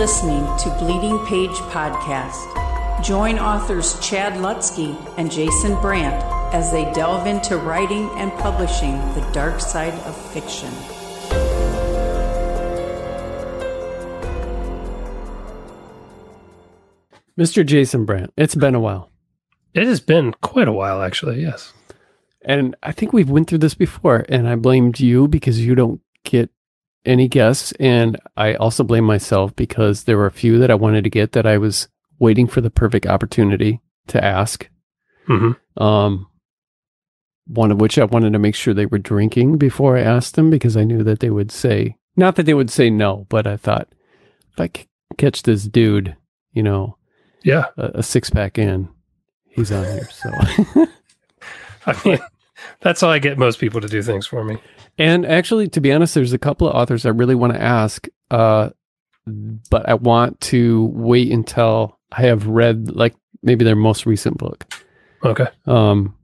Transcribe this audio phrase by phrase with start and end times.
[0.00, 3.04] listening to Bleeding Page Podcast.
[3.04, 6.24] Join authors Chad Lutzke and Jason Brant
[6.54, 10.70] as they delve into writing and publishing the dark side of fiction.
[17.38, 17.66] Mr.
[17.66, 19.10] Jason Brant, it's been a while.
[19.74, 21.42] It has been quite a while, actually.
[21.42, 21.74] Yes.
[22.40, 26.00] And I think we've went through this before, and I blamed you because you don't
[26.24, 26.48] get
[27.04, 31.04] any guests, and I also blame myself because there were a few that I wanted
[31.04, 34.68] to get that I was waiting for the perfect opportunity to ask.
[35.28, 35.82] Mm-hmm.
[35.82, 36.26] Um,
[37.46, 40.50] one of which I wanted to make sure they were drinking before I asked them
[40.50, 43.56] because I knew that they would say not that they would say no, but I
[43.56, 43.88] thought
[44.52, 46.16] if I c- catch this dude,
[46.52, 46.96] you know,
[47.44, 47.66] Yeah.
[47.76, 48.88] a, a six pack in,
[49.48, 50.08] he's on here.
[50.12, 50.30] So.
[51.86, 52.18] I mean,
[52.80, 54.58] that's how I get most people to do things for me.
[54.98, 58.06] And actually, to be honest, there's a couple of authors I really want to ask,
[58.30, 58.70] uh,
[59.26, 64.66] but I want to wait until I have read like maybe their most recent book,
[65.24, 65.46] Okay.
[65.66, 66.14] um,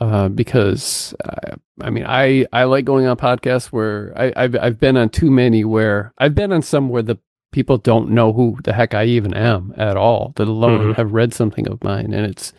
[0.00, 4.80] uh, because I, I mean, I I like going on podcasts where I I've, I've
[4.80, 7.16] been on too many where I've been on some where the
[7.52, 10.96] people don't know who the heck I even am at all, let alone Mhm.
[10.96, 12.52] have read something of mine, and it's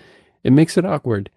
[0.43, 1.29] it makes it awkward,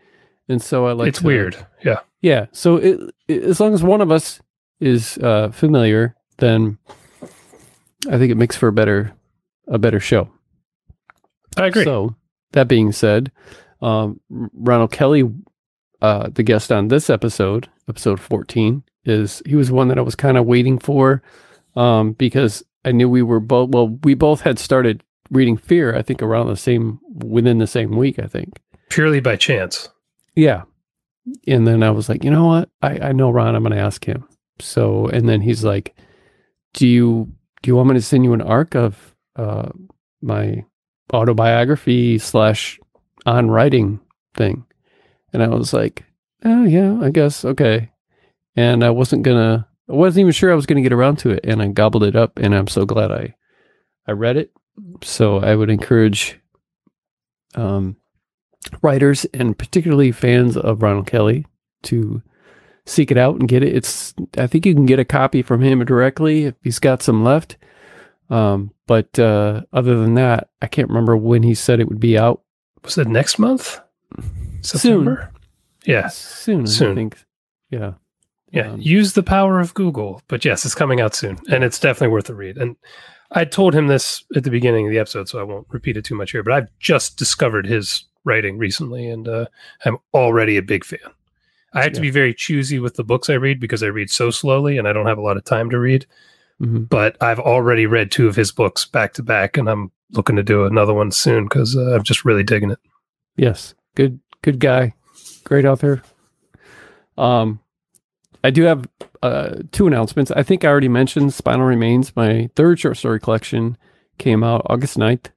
[0.48, 1.66] and so I like it's to- weird.
[1.84, 2.00] Yeah.
[2.20, 2.46] yeah.
[2.52, 4.40] So it, it, as long as one of us
[4.80, 6.78] is uh, familiar, then
[8.08, 9.12] I think it makes for a better
[9.68, 10.28] a better show.
[11.56, 11.84] I agree.
[11.84, 12.16] So
[12.52, 13.30] that being said,
[13.80, 15.30] um, Ronald Kelly,
[16.00, 20.14] uh, the guest on this episode, episode fourteen, is he was one that I was
[20.14, 21.22] kind of waiting for
[21.76, 23.70] um, because I knew we were both.
[23.70, 25.94] Well, we both had started reading Fear.
[25.96, 28.18] I think around the same within the same week.
[28.18, 28.58] I think.
[28.88, 29.88] Purely by chance.
[30.34, 30.62] Yeah.
[31.46, 32.68] And then I was like, you know what?
[32.82, 34.28] I, I know Ron, I'm gonna ask him.
[34.58, 35.94] So and then he's like,
[36.74, 39.68] Do you do you want me to send you an arc of uh
[40.20, 40.64] my
[41.12, 42.80] autobiography slash
[43.26, 44.00] on writing
[44.34, 44.64] thing?
[45.32, 46.04] And I was like,
[46.44, 47.90] Oh yeah, I guess, okay.
[48.56, 51.40] And I wasn't gonna I wasn't even sure I was gonna get around to it
[51.44, 53.34] and I gobbled it up and I'm so glad I
[54.08, 54.50] I read it.
[55.02, 56.40] So I would encourage
[57.54, 57.96] um
[58.82, 61.46] writers and particularly fans of Ronald Kelly
[61.84, 62.22] to
[62.86, 63.74] seek it out and get it.
[63.74, 67.22] It's I think you can get a copy from him directly if he's got some
[67.24, 67.56] left.
[68.30, 72.16] Um, but uh, other than that, I can't remember when he said it would be
[72.18, 72.42] out.
[72.82, 73.80] Was it next month?
[74.62, 75.30] September?
[75.84, 76.08] Yeah.
[76.08, 76.94] Soon, I Soon.
[76.94, 77.18] think.
[77.70, 77.94] Yeah.
[78.50, 78.72] Yeah.
[78.72, 80.22] Um, Use the power of Google.
[80.28, 81.38] But yes, it's coming out soon.
[81.50, 82.58] And it's definitely worth a read.
[82.58, 82.76] And
[83.32, 86.04] I told him this at the beginning of the episode, so I won't repeat it
[86.04, 86.42] too much here.
[86.42, 89.46] But I've just discovered his writing recently, and uh,
[89.84, 91.00] I'm already a big fan.
[91.74, 94.30] I have to be very choosy with the books I read because I read so
[94.30, 96.04] slowly and I don't have a lot of time to read.
[96.60, 96.86] mhm.
[96.88, 100.42] But I've already read two of his books back to back, and I'm looking to
[100.42, 102.78] do another one soon because uh, I'm just really digging it.
[103.36, 103.74] Yes.
[103.94, 104.92] Good good guy.
[105.44, 106.02] Great author.
[107.16, 107.60] Um
[108.44, 108.86] I do have
[109.22, 110.30] uh two announcements.
[110.30, 113.78] I think I already mentioned Spinal Remains, my third short story collection
[114.18, 115.28] came out August 9th.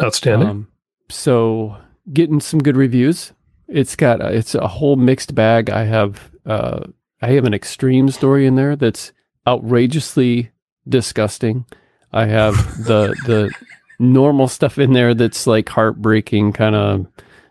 [0.00, 0.48] Outstanding.
[0.48, 0.68] Um,
[1.08, 1.76] so
[2.12, 3.32] getting some good reviews.
[3.66, 5.70] It's got it's a whole mixed bag.
[5.70, 6.84] I have uh,
[7.20, 9.12] I have an extreme story in there that's
[9.46, 10.50] outrageously
[10.88, 11.66] disgusting.
[12.12, 12.54] I have
[12.84, 13.52] the the
[13.98, 17.06] normal stuff in there that's like heartbreaking, kind of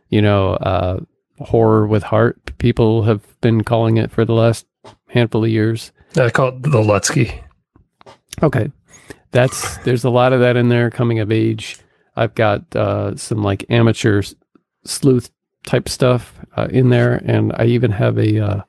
[0.09, 0.99] you know uh,
[1.39, 2.57] horror with heart.
[2.57, 4.65] People have been calling it for the last
[5.07, 5.91] handful of years.
[6.17, 7.43] I call it the Lutzke.
[8.41, 8.71] Okay.
[9.31, 11.77] That's there's a lot of that in there coming of age.
[12.15, 14.23] I've got uh, some like amateur
[14.87, 15.29] sleuth
[15.65, 18.61] type stuff uh, in there, and I even have a uh,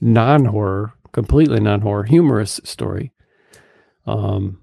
[0.00, 3.12] non horror, completely non horror, humorous story.
[4.06, 4.60] Um,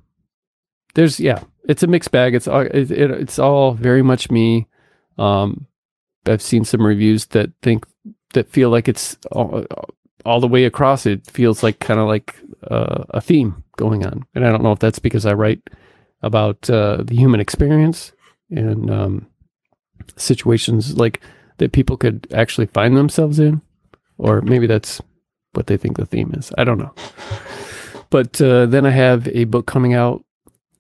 [0.96, 2.36] there's yeah, it's a mixed bag.
[2.36, 4.68] It's all it, it, it's all very much me.
[5.18, 5.68] Um,
[6.26, 7.86] I've seen some reviews that think
[8.34, 9.66] that feel like it's all,
[10.26, 11.06] all the way across.
[11.06, 12.36] It feels like kind of like
[12.70, 15.62] uh, a theme going on, and I don't know if that's because I write
[16.22, 18.12] about uh, the human experience
[18.50, 19.28] and um,
[20.16, 21.22] situations like
[21.58, 23.62] that people could actually find themselves in,
[24.18, 25.02] or maybe that's
[25.54, 26.52] what they think the theme is.
[26.58, 26.94] I don't know.
[28.10, 30.24] But uh, then I have a book coming out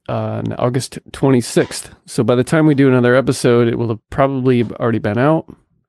[0.07, 1.91] uh, on August 26th.
[2.05, 5.45] So by the time we do another episode, it will have probably already been out.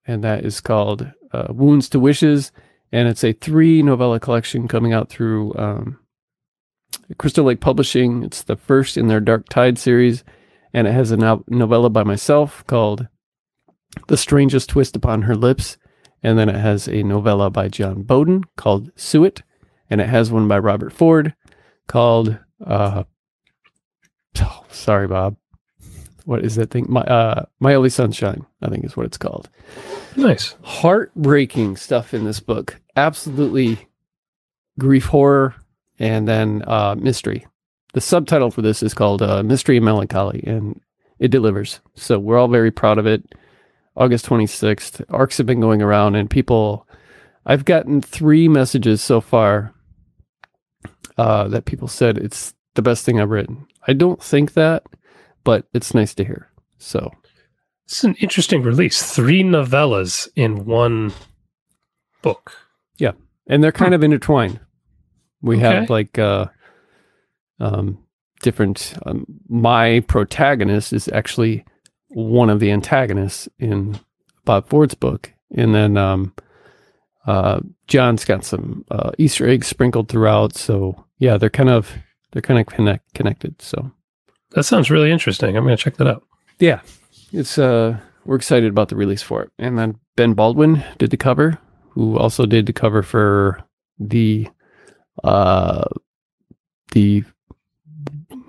[0.06, 2.52] And that is called uh, Wounds to Wishes.
[2.92, 5.98] And it's a three novella collection coming out through um,
[7.18, 8.22] Crystal Lake Publishing.
[8.24, 10.24] It's the first in their Dark Tide series.
[10.74, 13.08] And it has a no- novella by myself called
[14.08, 15.76] The Strangest Twist Upon Her Lips.
[16.22, 19.42] And then it has a novella by John Boden called Suet.
[19.88, 21.34] And it has one by Robert Ford
[21.86, 23.04] called uh,
[24.40, 25.36] oh, sorry, Bob.
[26.24, 26.86] What is that thing?
[26.88, 29.48] My uh, My Only Sunshine, I think is what it's called.
[30.16, 30.54] Nice.
[30.62, 32.80] Heartbreaking stuff in this book.
[32.96, 33.88] Absolutely
[34.78, 35.54] grief horror
[35.98, 37.46] and then uh, mystery.
[37.92, 40.80] The subtitle for this is called uh, Mystery and Melancholy, and
[41.18, 41.80] it delivers.
[41.94, 43.34] So we're all very proud of it.
[43.96, 45.04] August 26th.
[45.10, 46.86] Arcs have been going around, and people,
[47.46, 49.74] I've gotten three messages so far
[51.18, 53.66] uh, that people said it's the best thing I've written.
[53.86, 54.84] I don't think that,
[55.44, 56.48] but it's nice to hear.
[56.78, 57.10] So
[57.86, 59.02] It's an interesting release.
[59.14, 61.12] Three novellas in one
[62.22, 62.52] book.
[62.98, 63.12] Yeah.
[63.48, 64.60] And they're kind of intertwined.
[65.42, 65.64] We Okay.
[65.64, 66.46] have like uh,
[67.58, 67.98] um,
[68.42, 68.94] different.
[69.04, 71.64] Um, my protagonist is actually
[72.10, 73.98] one of the antagonists in
[74.44, 76.34] Bob Ford's book, and then um,
[77.26, 80.54] uh, John's got some uh, Easter eggs sprinkled throughout.
[80.56, 81.92] So yeah, they're kind of
[82.32, 83.60] they're kind of connect, connected.
[83.62, 83.90] So
[84.52, 85.56] That sounds really interesting.
[85.56, 86.22] I'm going to check that out.
[86.58, 86.80] yeah,
[87.32, 89.50] it's uh, we're excited about the release for it.
[89.58, 91.58] And then Ben Baldwin did the cover,
[91.90, 93.62] who also did the cover for
[93.98, 94.48] the
[95.24, 95.84] uh
[96.92, 97.22] the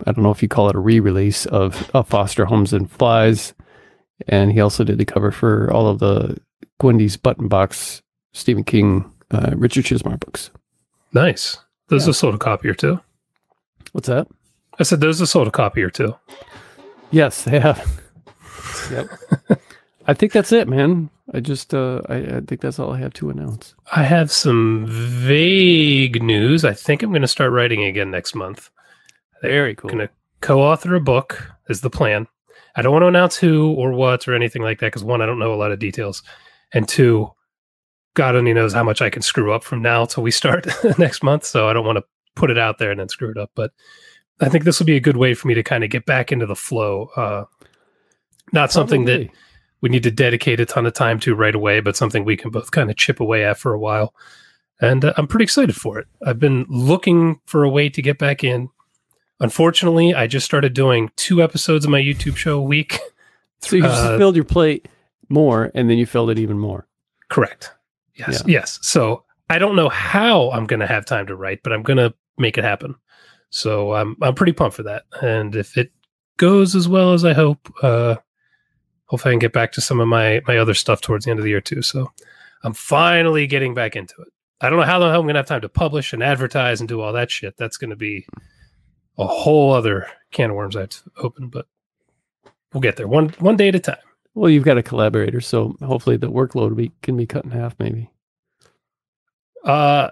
[0.08, 3.54] I don't know if you call it a re-release of uh, Foster Homes and Flies,
[4.28, 6.38] and he also did the cover for all of the
[6.80, 8.02] Gwendy's Button Box
[8.34, 10.52] Stephen King uh, Richard Chizmar books.
[11.14, 11.58] Nice.
[11.90, 12.12] Those Yeah.
[12.12, 13.00] are sold a copy or two.
[13.92, 14.28] What's that?
[14.80, 16.16] I said those are sold a copy or two.
[17.12, 18.02] Yes, they have.
[18.92, 19.08] yep.
[20.08, 21.10] I think that's it, man.
[21.34, 23.76] I just uh I, I think that's all I have to announce.
[23.94, 26.64] I have some vague news.
[26.66, 28.70] I think I'm going to start writing again next month.
[29.42, 29.90] Very cool.
[29.90, 32.28] Going to co-author a book is the plan.
[32.76, 35.26] I don't want to announce who or what or anything like that because one, I
[35.26, 36.24] don't know a lot of details,
[36.74, 37.30] and two,
[38.14, 40.68] God only knows how much I can screw up from now till we start
[40.98, 41.46] next month.
[41.46, 42.04] So I don't want to
[42.36, 43.52] put it out there and then screw it up.
[43.56, 43.72] But
[44.40, 46.32] I think this will be a good way for me to kind of get back
[46.32, 47.10] into the flow.
[47.16, 47.46] Uh,
[48.52, 49.30] not something that
[49.82, 52.52] we need to dedicate a ton of time to right away, but something we can
[52.52, 54.14] both kind of chip away at for a while.
[54.80, 56.08] And uh, I'm pretty excited for it.
[56.26, 58.70] I've been looking for a way to get back in.
[59.42, 63.00] Unfortunately, I just started doing two episodes of my YouTube show a week.
[63.64, 64.88] So you just uh, filled your plate
[65.30, 66.88] more and then you filled it even more.
[67.30, 67.72] Correct.
[68.16, 68.42] Yes.
[68.48, 68.80] Yes.
[68.82, 71.98] So I don't know how I'm going to have time to write, but I'm going
[71.98, 72.96] to make it happen.
[73.52, 75.04] So I'm I'm pretty pumped for that.
[75.22, 75.92] And if it
[76.38, 78.16] goes as well as I hope, uh,
[79.06, 81.40] hopefully I can get back to some of my my other stuff towards the end
[81.40, 81.84] of the year too.
[81.84, 82.12] So
[82.64, 84.30] I'm finally getting back into it.
[84.62, 86.80] I don't know how the hell I'm going to have time to publish and advertise
[86.80, 87.58] and do all that shit.
[87.58, 88.26] That's going to be
[89.22, 91.68] a whole other can of worms I have to open, but
[92.74, 93.98] we'll get there one one day at a time.
[94.34, 97.52] Well, you've got a collaborator, so hopefully the workload will be, can be cut in
[97.52, 98.10] half maybe.
[99.66, 100.10] Uh,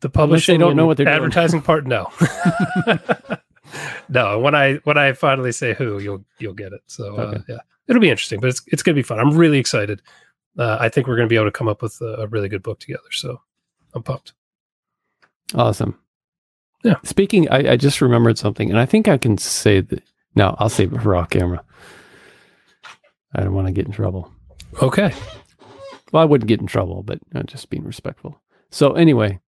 [0.00, 1.16] the publishing don't know what they're doing.
[1.16, 2.10] advertising part, no,
[4.08, 4.38] no.
[4.38, 6.80] When I when I finally say who, you'll you'll get it.
[6.86, 7.58] So uh, yeah,
[7.88, 9.18] it'll be interesting, but it's it's gonna be fun.
[9.18, 10.00] I'm really excited.
[10.58, 12.62] Uh, I think we're gonna be able to come up with a, a really good
[12.62, 13.10] book together.
[13.10, 13.40] So
[13.94, 14.32] I'm pumped.
[15.54, 15.98] Awesome.
[16.82, 16.96] Yeah.
[17.04, 20.02] Speaking, I, I just remembered something, and I think I can say that.
[20.34, 21.62] No, I'll save it for off camera.
[23.34, 24.32] I don't want to get in trouble.
[24.80, 25.12] Okay.
[26.12, 28.40] Well, I wouldn't get in trouble, but uh, just being respectful.
[28.70, 29.40] So anyway,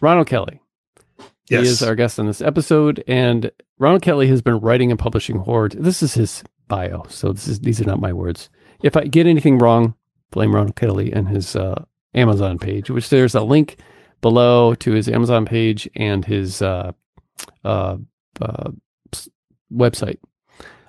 [0.00, 0.60] Ronald Kelly.
[1.48, 1.62] Yes.
[1.62, 5.38] He is our guest on this episode, and Ronald Kelly has been writing and publishing
[5.38, 5.68] horror.
[5.68, 8.48] This is his bio, so this is these are not my words.
[8.82, 9.94] If I get anything wrong,
[10.32, 13.76] blame Ronald Kelly and his uh, Amazon page, which there's a link
[14.20, 16.92] below to his Amazon page and his uh,
[17.64, 17.96] uh,
[18.40, 18.70] uh,
[19.72, 20.18] website.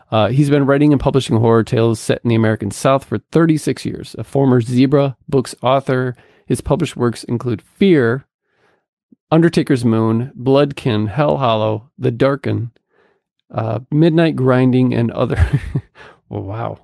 [0.09, 3.85] Uh, he's been writing and publishing horror tales set in the American South for 36
[3.85, 4.15] years.
[4.17, 6.15] A former Zebra Books author,
[6.45, 8.25] his published works include Fear,
[9.29, 12.71] Undertaker's Moon, Bloodkin, Hell Hollow, The Darken,
[13.53, 15.37] uh, Midnight Grinding, and other.
[16.31, 16.77] oh, wow.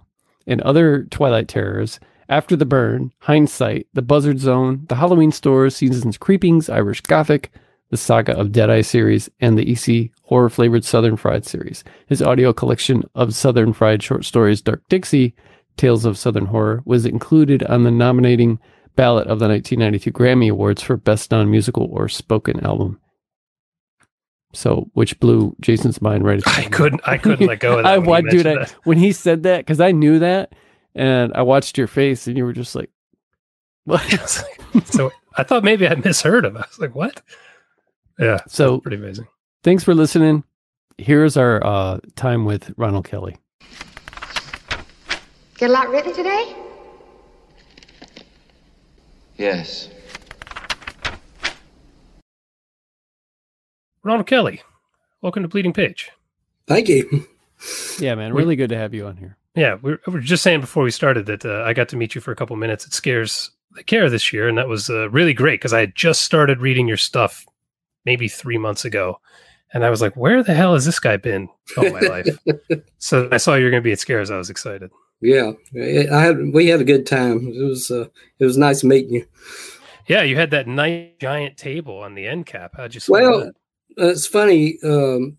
[0.45, 2.01] And other Twilight terrors.
[2.30, 7.51] After the Burn, Hindsight, The Buzzard Zone, The Halloween Store, Seasons Creepings, Irish Gothic,
[7.89, 11.84] the Saga of Deadeye series, and the EC horror flavored Southern Fried series.
[12.08, 15.36] His audio collection of Southern Fried short stories, Dark Dixie,
[15.77, 18.60] Tales of Southern Horror, was included on the nominating
[18.96, 23.00] ballot of the 1992 Grammy Awards for Best Non Musical or Spoken Album.
[24.53, 26.42] So, which blew Jason's mind right.
[26.46, 27.01] I couldn't.
[27.06, 27.94] I couldn't let go of that.
[27.94, 28.72] I when dude, I, that.
[28.84, 30.53] when he said that, because I knew that,
[30.95, 32.89] and I watched your face, and you were just like,
[33.85, 34.43] "What?"
[34.85, 36.57] So I thought maybe I misheard him.
[36.57, 37.21] I was like, "What?"
[38.19, 38.39] Yeah.
[38.47, 39.27] So, Pretty amazing.
[39.63, 40.43] thanks for listening.
[40.97, 43.35] Here's our uh, time with Ronald Kelly.
[45.57, 46.55] Get a lot written today?
[49.38, 49.89] Yes.
[54.03, 54.62] Ronald Kelly,
[55.21, 56.12] welcome to Bleeding Page.
[56.67, 57.25] Thank you.
[58.00, 59.38] Yeah, man, really good to have you on here.
[59.55, 62.22] Yeah, we were just saying before we started that uh, I got to meet you
[62.22, 65.33] for a couple minutes at Scares the Care this year, and that was uh, really
[65.33, 67.45] great because I had just started reading your stuff
[68.05, 69.19] maybe three months ago,
[69.74, 72.38] and I was like, "Where the hell has this guy been all my life?"
[72.98, 74.31] so I saw you were going to be at Scares.
[74.31, 74.89] I was excited.
[75.22, 77.48] Yeah, I had we had a good time.
[77.48, 78.07] It was uh,
[78.39, 79.25] it was nice meeting you.
[80.07, 82.74] Yeah, you had that nice giant table on the end cap.
[82.75, 83.01] How'd you?
[83.07, 83.53] Well, that?
[83.98, 84.77] it's funny.
[84.83, 85.38] Um,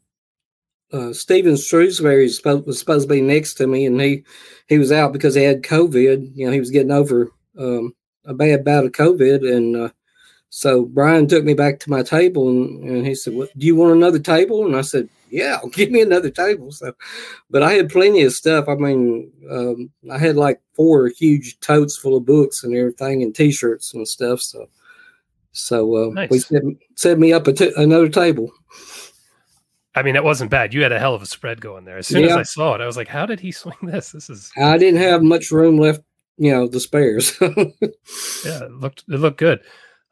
[0.94, 4.24] uh, Steven Shrewsbury was supposed, was supposed to be next to me, and he
[4.68, 6.30] he was out because he had COVID.
[6.34, 9.88] You know, he was getting over um, a bad bout of COVID, and uh,
[10.50, 13.74] so Brian took me back to my table, and, and he said, "What do you
[13.74, 16.92] want another table?" And I said, "Yeah, give me another table." So,
[17.50, 18.68] but I had plenty of stuff.
[18.68, 23.34] I mean, um, I had like four huge totes full of books and everything, and
[23.34, 24.40] T-shirts and stuff.
[24.42, 24.68] So,
[25.50, 26.30] so uh, nice.
[26.30, 26.62] we set,
[26.94, 28.52] set me up a t- another table.
[29.94, 30.74] I mean, it wasn't bad.
[30.74, 31.98] You had a hell of a spread going there.
[31.98, 32.30] As soon yeah.
[32.30, 34.12] as I saw it, I was like, "How did he swing this?
[34.12, 36.02] This is." I didn't have much room left,
[36.36, 37.36] you know, the spares.
[37.40, 39.60] yeah, it looked it looked good.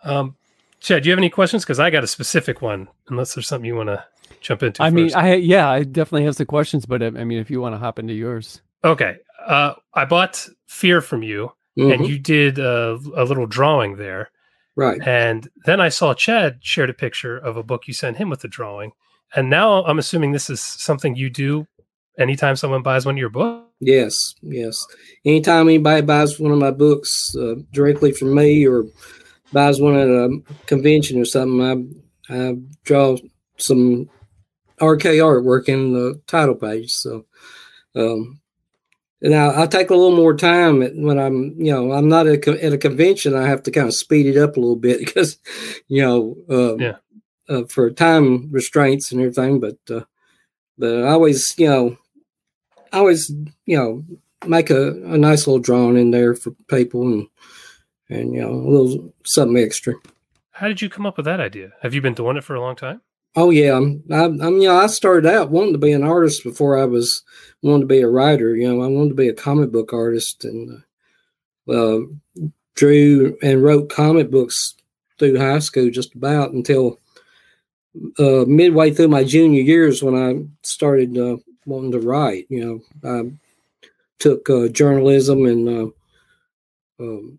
[0.04, 0.36] Um,
[0.80, 1.64] Chad, do you have any questions?
[1.64, 2.88] Because I got a specific one.
[3.08, 4.04] Unless there's something you want to
[4.40, 4.82] jump into.
[4.82, 4.94] I first.
[4.94, 7.78] mean, I yeah, I definitely have some questions, but I mean, if you want to
[7.78, 8.62] hop into yours.
[8.84, 11.92] Okay, uh, I bought Fear from you, mm-hmm.
[11.92, 14.30] and you did a, a little drawing there.
[14.74, 15.00] Right.
[15.06, 18.40] And then I saw Chad shared a picture of a book you sent him with
[18.40, 18.92] the drawing.
[19.34, 21.66] And now I'm assuming this is something you do
[22.18, 23.66] anytime someone buys one of your books.
[23.80, 24.86] Yes, yes.
[25.24, 28.84] Anytime anybody buys one of my books uh, directly from me or
[29.52, 33.16] buys one at a convention or something, I, I draw
[33.56, 34.08] some
[34.80, 36.90] RK artwork in the title page.
[36.90, 37.26] So,
[37.96, 38.40] um,
[39.20, 42.64] now I take a little more time when I'm, you know, I'm not at a,
[42.64, 43.34] at a convention.
[43.34, 45.38] I have to kind of speed it up a little bit because,
[45.88, 46.96] you know, um, yeah
[47.52, 49.60] uh, for time restraints and everything.
[49.60, 50.04] But uh,
[50.78, 51.96] but I always, you know,
[52.92, 53.30] I always,
[53.66, 54.04] you know,
[54.46, 57.28] make a, a nice little drawing in there for people and
[58.08, 59.94] and you know a little something extra.
[60.50, 61.72] How did you come up with that idea?
[61.82, 63.00] Have you been doing it for a long time?
[63.34, 66.44] Oh yeah, I'm, I'm, I'm you know, I started out wanting to be an artist
[66.44, 67.22] before I was
[67.62, 68.54] wanting to be a writer.
[68.54, 70.82] You know, I wanted to be a comic book artist and
[71.66, 72.00] uh,
[72.74, 74.74] drew and wrote comic books
[75.18, 77.00] through high school just about until
[78.18, 82.46] uh, midway through my junior years when I started uh, wanting to write.
[82.48, 83.32] You know, I
[84.18, 87.38] took uh, journalism and uh, um,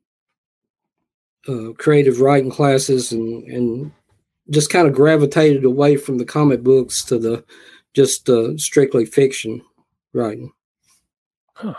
[1.47, 3.91] uh, creative writing classes and and
[4.49, 7.43] just kind of gravitated away from the comic books to the
[7.93, 9.61] just uh, strictly fiction
[10.13, 10.51] writing.
[11.53, 11.75] Huh.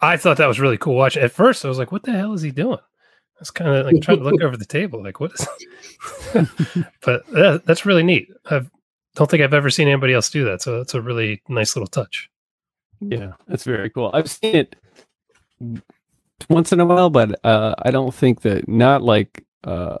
[0.00, 0.94] I thought that was really cool.
[0.94, 2.78] Watching at first, I was like, "What the hell is he doing?"
[3.36, 5.46] I was kind of like trying to look over the table, like what is?
[7.02, 8.28] but uh, that's really neat.
[8.46, 8.62] I
[9.14, 11.86] don't think I've ever seen anybody else do that, so that's a really nice little
[11.86, 12.30] touch.
[13.00, 14.10] Yeah, that's very cool.
[14.14, 14.76] I've seen it
[16.48, 19.98] once in a while, but uh, I don't think that not like uh,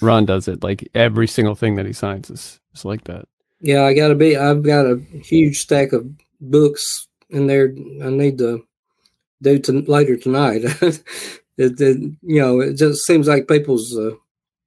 [0.00, 0.62] Ron does it.
[0.62, 3.26] Like every single thing that he signs is is like that.
[3.60, 4.36] Yeah, I got to be.
[4.36, 6.08] I've got a huge stack of
[6.40, 7.74] books in there.
[8.02, 8.64] I need to
[9.42, 10.62] do to later tonight.
[11.60, 14.12] it, it, you know, it just seems like people's uh,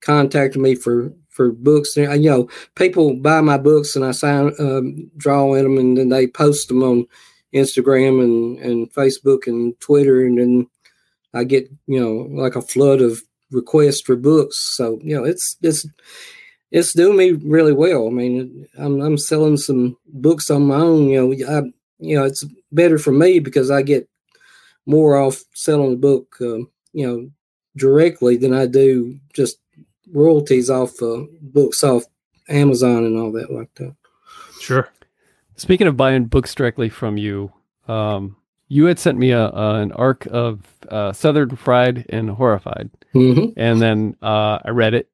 [0.01, 1.97] contacting me for for books.
[1.97, 6.09] You know, people buy my books and I sign, um, draw in them, and then
[6.09, 7.07] they post them on
[7.53, 10.67] Instagram and and Facebook and Twitter, and then
[11.33, 13.21] I get you know like a flood of
[13.51, 14.57] requests for books.
[14.57, 15.85] So you know, it's it's
[16.71, 18.07] it's doing me really well.
[18.07, 21.07] I mean, I'm I'm selling some books on my own.
[21.09, 21.61] You know, I
[21.99, 24.07] you know it's better for me because I get
[24.85, 26.35] more off selling the book.
[26.41, 27.29] Um, you know,
[27.75, 29.57] directly than I do just
[30.11, 32.03] royalties off uh, books off
[32.47, 33.95] Amazon and all that like that.
[34.59, 34.89] Sure.
[35.55, 37.51] Speaking of buying books directly from you,
[37.87, 42.89] um, you had sent me a, a an arc of uh, Southern Fried and Horrified,
[43.13, 43.57] mm-hmm.
[43.57, 45.09] and then uh, I read it.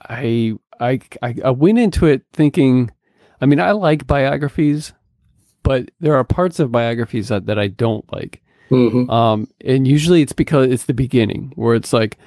[0.00, 2.90] I, I I I went into it thinking,
[3.40, 4.92] I mean, I like biographies,
[5.62, 8.42] but there are parts of biographies that, that I don't like.
[8.70, 9.10] Mm-hmm.
[9.10, 12.18] Um, and usually it's because it's the beginning where it's like,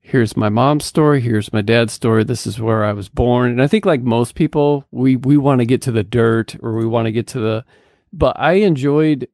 [0.00, 3.50] here's my mom's story, here's my dad's story, this is where I was born.
[3.50, 6.74] And I think like most people, we we want to get to the dirt or
[6.74, 7.64] we want to get to the
[8.12, 9.28] but I enjoyed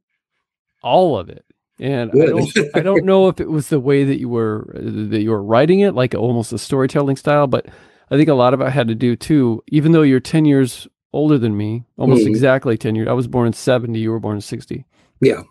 [0.83, 1.45] all of it.
[1.79, 5.23] And I don't, I don't know if it was the way that you were that
[5.23, 7.67] you were writing it, like almost a storytelling style, but
[8.11, 9.65] I think a lot of it had to do too.
[9.69, 12.31] Even though you're ten years older than me, almost mm-hmm.
[12.31, 13.09] exactly ten years.
[13.09, 14.01] I was born in seventy.
[14.01, 14.85] You were born in sixty.
[15.21, 15.43] Yeah.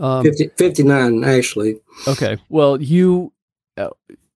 [0.00, 1.80] Um, 50, 59, actually.
[2.06, 2.38] Okay.
[2.48, 3.32] Well, you,
[3.76, 3.88] uh,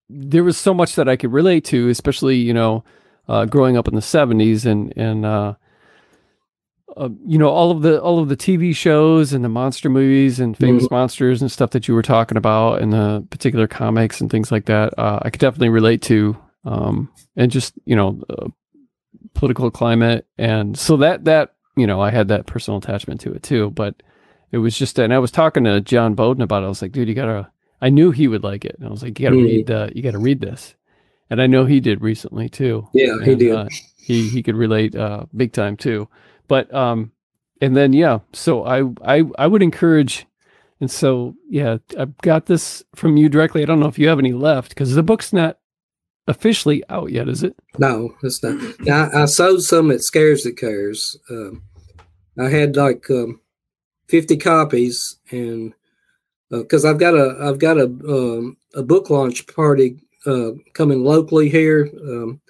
[0.08, 2.84] there was so much that I could relate to, especially, you know,
[3.28, 5.54] uh, growing up in the 70s and, and, uh,
[6.96, 10.38] uh, you know all of the all of the TV shows and the monster movies
[10.38, 10.90] and famous Mhm.
[10.90, 14.66] monsters and stuff that you were talking about and the particular comics and things like
[14.66, 14.92] that.
[14.98, 18.48] Uh, I could definitely relate to, um, and just you know, uh,
[19.32, 23.42] political climate and so that that you know I had that personal attachment to it
[23.42, 23.70] too.
[23.70, 24.02] But
[24.52, 26.66] it was just and I was talking to John Boden about it.
[26.66, 27.50] I was like, dude, you gotta.
[27.80, 28.76] I knew he would like it.
[28.78, 29.44] And I was like, you gotta Mhm.
[29.44, 30.74] read the, you gotta read this.
[31.30, 33.52] And I know he did recently too Yeah, he did.
[33.56, 33.66] uh,
[33.96, 36.08] he he could relate uh, big time too.
[36.46, 37.10] But um,
[37.60, 40.26] and then yeah, so I I I would encourage,
[40.80, 43.62] and so yeah, I've got this from you directly.
[43.62, 45.58] I don't know if you have any left because the book's not
[46.28, 47.56] officially out yet, is it?
[47.78, 48.60] No, it's not.
[48.80, 51.16] Now, I sold some at Scares That Cares.
[51.30, 51.62] Um,
[52.38, 53.40] I had like um,
[54.08, 55.74] fifty copies, and
[56.50, 61.48] because I've got a I've got a um, a book launch party uh, coming locally
[61.48, 62.40] here um,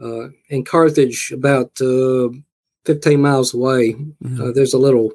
[0.00, 2.28] uh, in Carthage, about uh,
[2.84, 3.96] fifteen miles away.
[4.40, 5.12] Uh, there's a little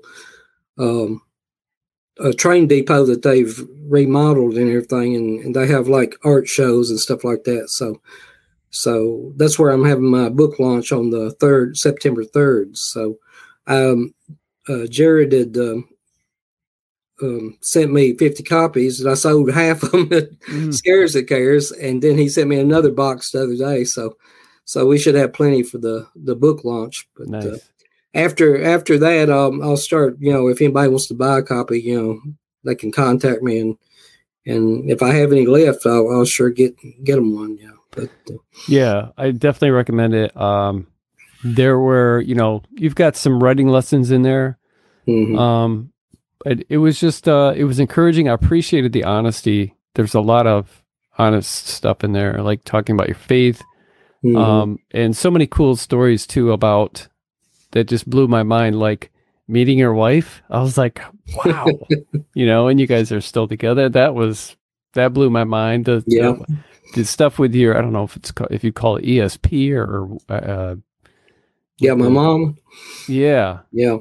[0.77, 1.21] um,
[2.19, 6.89] a train depot that they've remodeled and everything, and, and they have like art shows
[6.89, 7.69] and stuff like that.
[7.69, 8.01] So,
[8.69, 12.75] so that's where I'm having my book launch on the third September third.
[12.77, 13.17] So,
[13.67, 14.13] um,
[14.69, 15.87] uh, Jared had um,
[17.21, 20.73] um, sent me 50 copies, and I sold half of them at Mhm.
[20.73, 23.83] Scares That Cares, and then he sent me another box the other day.
[23.83, 24.17] So,
[24.65, 27.07] so we should have plenty for the the book launch.
[27.17, 27.45] But Nice.
[27.45, 27.57] uh,
[28.13, 30.17] after after that, um, I'll start.
[30.19, 32.21] You know, if anybody wants to buy a copy, you know,
[32.63, 33.77] they can contact me, and
[34.45, 37.57] and if I have any left, I'll, I'll sure get get them one.
[37.57, 40.35] Yeah, but uh, Yeah, I definitely recommend it.
[40.37, 40.87] Um,
[41.55, 44.57] there were, you know, you've got some writing lessons in there.
[45.07, 45.37] mhm.
[45.37, 45.91] Um,
[46.45, 48.29] it, it was just, uh, it was encouraging.
[48.29, 49.75] I appreciated the honesty.
[49.95, 50.83] There's a lot of
[51.17, 53.61] honest stuff in there, like talking about your faith,
[54.23, 54.37] Mhm.
[54.37, 57.07] um, and so many cool stories too about
[57.71, 58.79] that just blew my mind.
[58.79, 59.11] Like
[59.47, 61.01] meeting your wife, I was like,
[61.43, 61.65] wow,
[62.35, 63.89] you know, and you guys are still together.
[63.89, 64.55] That was
[64.93, 65.85] that blew my mind.
[65.85, 66.33] The, Yeah.
[66.33, 66.57] the,
[66.95, 69.71] the stuff with your, I don't know if it's ca- if you call it ESP
[69.73, 70.75] or, uh,
[71.79, 72.57] yeah, my mom.
[73.07, 73.97] yeah, Yeah,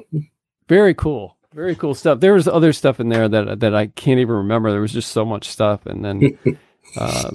[0.67, 1.37] very cool.
[1.53, 2.19] Very cool stuff.
[2.19, 4.69] There was other stuff in there that that I can't even remember.
[4.69, 6.37] There was just so much stuff, and then
[6.97, 7.31] uh,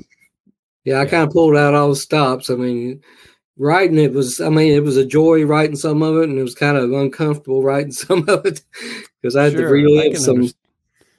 [0.85, 1.01] yeah.
[1.01, 2.49] I kind of pulled out all the stops.
[2.49, 3.03] I mean,
[3.57, 4.41] writing it was.
[4.41, 6.93] I mean, it was a joy writing some of it, and it was kind of
[6.93, 8.61] uncomfortable writing some of it
[9.21, 10.49] because I had to sure, I relive some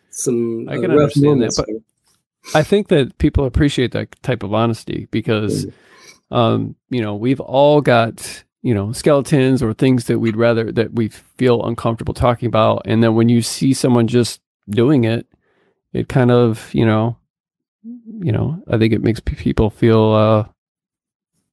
[0.09, 4.43] some I uh, can rough understand that, but- I think that people appreciate that type
[4.43, 5.65] of honesty because,
[6.29, 10.93] um, you know, we've all got you know skeletons or things that we'd rather that
[10.93, 15.27] we feel uncomfortable talking about, and then when you see someone just doing it,
[15.93, 17.17] it kind of you know,
[17.83, 20.45] you know, I think it makes pe- people feel, uh,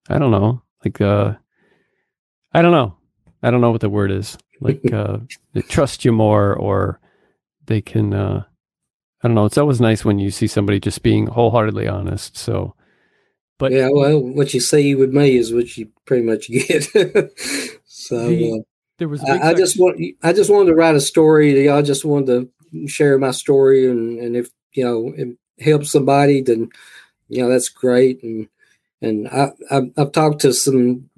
[0.08, 1.34] I don't know, like uh,
[2.52, 2.96] I don't know,
[3.42, 5.18] I don't know what the word is, like uh,
[5.52, 7.00] they trust you more or
[7.66, 8.14] they can.
[8.14, 8.44] uh
[9.22, 9.44] I don't know.
[9.44, 12.38] It's always nice when you see somebody just being wholeheartedly honest.
[12.38, 12.74] So,
[13.60, 16.84] but yeah, well, what you see with me is what you pretty much get.
[17.84, 18.62] so The- uh,
[18.98, 21.70] there was I, I just want I just wanted to write a story.
[21.70, 26.42] I just wanted to share my story, and and if you know it helps somebody,
[26.42, 26.68] then
[27.28, 28.22] you know that's great.
[28.22, 28.46] And
[29.00, 31.08] and I I've, I've talked to some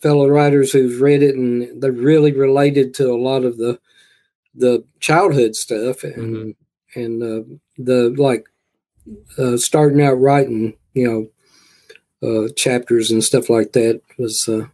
[0.00, 3.80] fellow writers who've read it, and they're really related to a lot of the
[4.54, 6.54] the childhood stuff and
[6.94, 7.42] and uh,
[7.78, 8.46] the like
[9.38, 11.28] uh, starting out writing, you know,
[12.24, 14.66] uh, chapters and stuff like that was uh,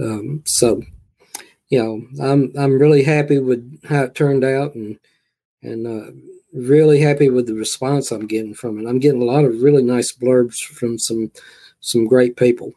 [0.00, 0.82] um, so.
[1.68, 4.98] You know, I'm I'm really happy with how it turned out, and
[5.62, 6.12] and uh,
[6.52, 8.86] really happy with the response I'm getting from it.
[8.86, 11.32] I'm getting a lot of really nice blurbs from some
[11.80, 12.74] some great people.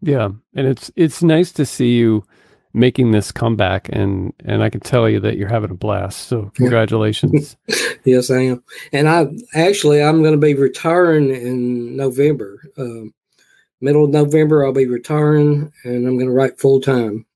[0.00, 2.24] yeah, and it's it's nice to see you
[2.72, 6.28] making this comeback, and and I can tell you that you're having a blast.
[6.28, 7.56] So congratulations.
[8.04, 12.62] Yes, I am, and I actually I'm going to be retiring in November.
[12.78, 13.12] Um,
[13.80, 17.26] middle of November, I'll be retiring, and I'm going to write full time.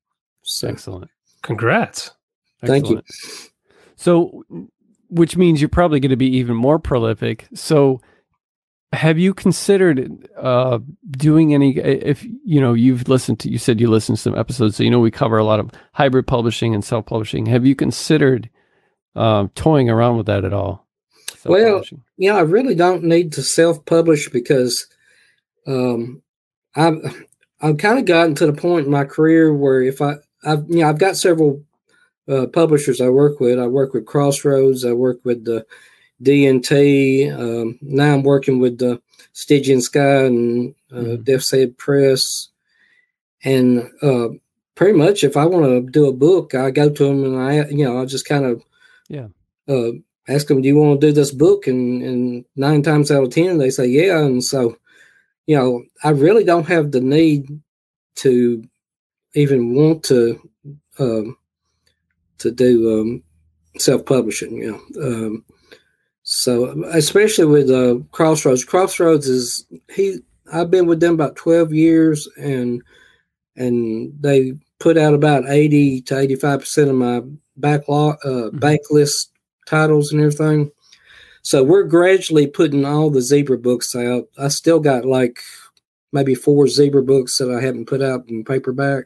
[0.42, 1.10] So Excellent.
[1.42, 2.12] Congrats.
[2.64, 3.02] Thank you.
[3.96, 4.44] So,
[5.10, 7.46] which means you're probably going to be even more prolific.
[7.54, 8.00] So,
[8.92, 10.78] have you considered uh,
[11.10, 11.78] doing any?
[11.78, 14.90] If you know, you've listened to, you said you listened to some episodes, so you
[14.90, 17.46] know we cover a lot of hybrid publishing and self publishing.
[17.46, 18.50] Have you considered
[19.14, 20.86] um, toying around with that at all?
[21.44, 22.02] Well, Self-publishing?
[22.18, 24.86] yeah, I really don't need to self publish because
[25.66, 26.22] um,
[26.76, 27.26] I've
[27.60, 30.80] I've kind of gotten to the point in my career where if I I've you
[30.80, 31.64] know I've got several
[32.28, 33.58] uh, publishers I work with.
[33.58, 34.84] I work with Crossroads.
[34.84, 35.66] I work with the
[36.22, 37.30] DNT.
[37.30, 39.00] Um, now I'm working with the
[39.32, 41.24] Stygian Sky and uh, Mhm.
[41.24, 42.48] Death's Head Press,
[43.44, 44.28] and uh,
[44.74, 47.68] pretty much if I want to do a book, I go to them and I,
[47.68, 48.62] you know, I just kind of,
[49.08, 49.28] Yeah.
[49.68, 49.92] uh,
[50.28, 51.66] ask them, do you want to do this book?
[51.66, 54.20] And, and nine times out of 10, they say, yeah.
[54.24, 54.76] And so,
[55.46, 57.48] you know, I really don't have the need
[58.16, 58.62] to
[59.34, 60.38] even want to,
[60.98, 61.36] um,
[62.38, 63.22] to do, um,
[63.78, 65.44] self-publishing, you know, um,
[66.34, 70.18] so especially with uh, Crossroads, Crossroads is he.
[70.50, 72.82] I've been with them about twelve years, and
[73.54, 77.20] and they put out about eighty to eighty five percent of my
[77.58, 78.60] backlog, uh, Mhm.
[78.60, 79.28] backlist
[79.66, 80.72] titles and everything.
[81.42, 84.26] So we're gradually putting all the zebra books out.
[84.38, 85.38] I still got like
[86.12, 89.04] maybe four zebra books that I haven't put out in paperback.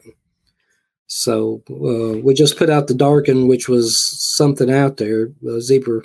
[1.07, 3.99] So uh, we just put out the Darken, which was
[4.37, 5.29] something out there.
[5.45, 6.03] Uh, zebra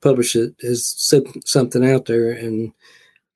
[0.00, 2.72] published it as some- something out there, and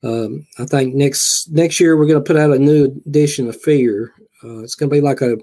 [0.03, 3.61] um, I think next next year we're going to put out a new edition of
[3.61, 4.13] Fear.
[4.45, 5.37] Uh, it's going to be like a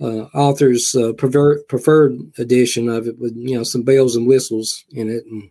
[0.00, 4.84] uh, author's uh, prefer- preferred edition of it with you know some bells and whistles
[4.92, 5.50] in it, and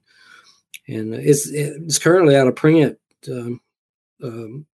[0.88, 2.98] and it's it's currently out of print.
[3.30, 3.62] Um,
[4.24, 4.66] um,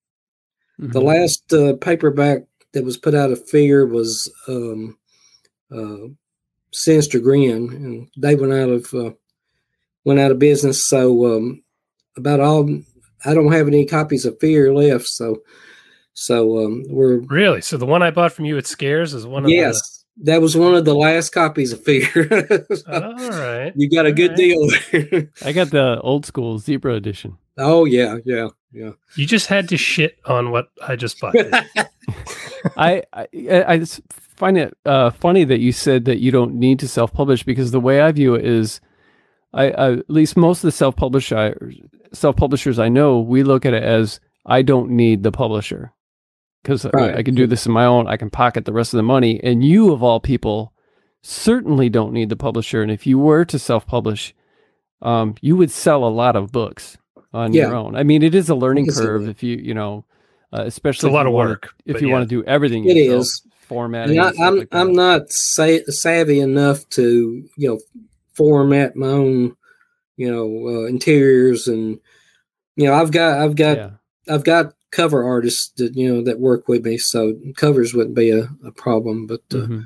[0.77, 1.03] the Mhm.
[1.03, 4.97] last uh, paperback that was put out of Fear was um,
[5.71, 6.07] uh,
[6.71, 9.11] Sinister Grin, and they went out of uh,
[10.05, 10.87] went out of business.
[10.87, 11.63] So um,
[12.15, 12.69] about all,
[13.25, 15.07] I don't have any copies of Fear left.
[15.07, 15.41] So
[16.13, 17.61] so um, we're Really?
[17.61, 20.55] So the one I bought from you at Scares is one of yes, that was
[20.55, 22.07] one of the last copies of Fear.
[22.13, 22.85] the.
[22.87, 23.73] All right.
[23.75, 25.11] you got a good Alright.
[25.11, 25.27] deal.
[25.43, 27.37] I got the old school zebra edition.
[27.57, 28.91] oh yeah, yeah, yeah.
[29.17, 31.35] You just had to shit on what I just bought.
[32.77, 33.85] I, I I
[34.37, 37.71] find it uh, funny that you said that you don't need to self publish because
[37.71, 38.79] the way I view it is,
[39.55, 41.79] I, I at least most of the self publishers
[42.13, 45.91] self publishers I know we look at it as I don't need the publisher
[46.61, 47.15] because Right.
[47.15, 48.07] I can do this in my own.
[48.07, 50.73] I can pocket the rest of the money, and you of all people
[51.23, 52.81] certainly don't need the publisher.
[52.81, 54.33] And if you were to self publish,
[55.01, 56.97] um, you would sell a lot of books
[57.33, 57.67] on Yeah.
[57.67, 57.95] your own.
[57.95, 60.05] I mean, it is a learning can curve if you you know,
[60.53, 61.73] uh, It's especially a lot you of wanna- work.
[61.85, 62.13] if you yeah.
[62.13, 63.41] want to do everything It yourself, is.
[63.67, 64.17] formatting.
[64.17, 64.67] And I, and stuff I'm like.
[64.71, 67.79] I'm not sa- savvy enough to you know
[68.35, 69.55] format my own
[70.17, 71.99] you know uh, interiors and
[72.75, 73.89] you know I've got I've got yeah.
[74.29, 78.29] I've got cover artists that you know that work with me, so covers wouldn't be
[78.31, 79.27] a, a problem.
[79.27, 79.85] But uh, Mhm.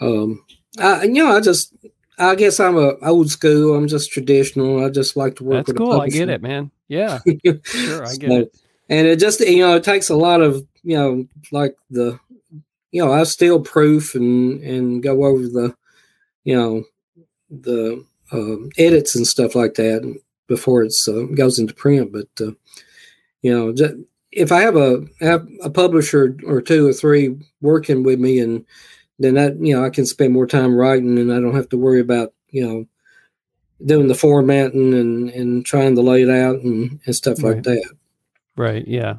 [0.00, 0.44] um,
[0.78, 1.74] I you know I just
[2.18, 3.76] I guess I'm a old school.
[3.76, 4.84] I'm just traditional.
[4.84, 5.66] I just like to work.
[5.66, 5.76] That's with.
[5.78, 6.00] cool.
[6.00, 6.70] I get it, man.
[6.88, 7.20] Yeah,
[7.64, 8.56] sure, I get So- it.
[8.88, 12.18] and it just you know it takes a lot of you know like the
[12.90, 15.74] you know I steal proof and and go over the
[16.44, 16.84] you know
[17.50, 22.12] the um, edits and stuff like that before it's uh, goes into print.
[22.12, 22.52] But uh,
[23.42, 28.02] you know ju- if I have a have a publisher or two or three working
[28.02, 28.64] with me and
[29.18, 31.76] then that you know I can spend more time writing and I don't have to
[31.78, 32.86] worry about you know
[33.84, 37.64] doing the formatting and and trying to lay it out and, and stuff like Right.
[37.64, 37.90] that.
[38.56, 38.86] Right.
[38.86, 39.16] Yeah.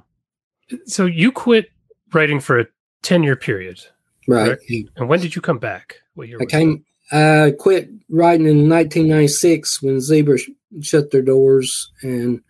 [0.85, 1.69] So you quit
[2.13, 2.65] writing for a
[3.03, 3.81] 10 year period.
[4.27, 4.57] Right.
[4.57, 4.63] Correct.
[4.95, 5.97] And when did you come back?
[6.15, 6.84] What year I came.
[7.11, 10.49] I quit writing in 1996 when Zebra sh-
[10.81, 12.41] shut their doors, and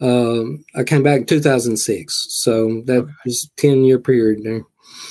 [0.00, 2.26] um, I came back in 2006.
[2.30, 3.12] So that Okay.
[3.24, 4.62] was a 10 year period there.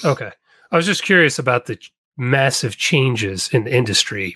[0.04, 0.32] Okay.
[0.71, 1.78] I was just curious about the
[2.17, 4.36] massive changes in the industry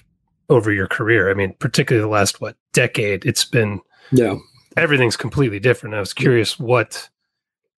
[0.50, 1.30] over your career.
[1.30, 4.36] I mean, particularly the last, what, decade, it's been Yeah.
[4.78, 5.96] everything's completely different.
[5.96, 7.10] I was curious what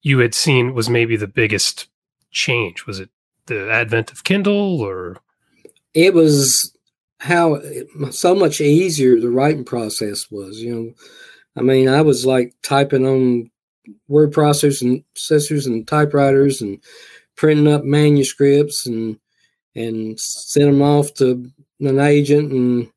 [0.01, 1.87] you had seen was maybe the biggest
[2.31, 2.85] change.
[2.85, 3.09] Was it
[3.47, 5.17] the advent of Kindle or
[5.93, 6.75] It was
[7.19, 7.61] how
[8.11, 10.59] so much easier the writing process was.
[10.61, 10.93] You know,
[11.57, 13.51] I mean, I was like typing on
[14.07, 16.79] word processors and processors and typewriters and
[17.37, 19.19] printing up manuscripts and
[19.75, 21.49] and send them off to
[21.81, 22.89] an agent and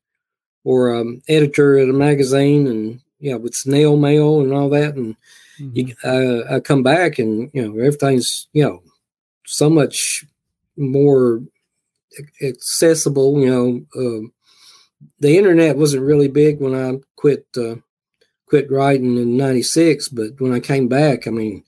[0.63, 5.15] or um, editor at a magazine and yeah with snail mail and all that and
[5.61, 5.75] Mhm.
[5.75, 8.83] you, uh, I come back and you know everything's you know
[9.45, 10.25] so much
[10.77, 11.41] more
[12.41, 13.39] accessible.
[13.39, 14.33] You know, um,
[15.19, 17.75] the internet wasn't really big when I quit uh,
[18.47, 21.63] quit writing in '96, but when I came back, I mean,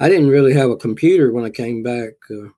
[0.00, 2.12] I didn't really have a computer when I came back.
[2.30, 2.48] Uh,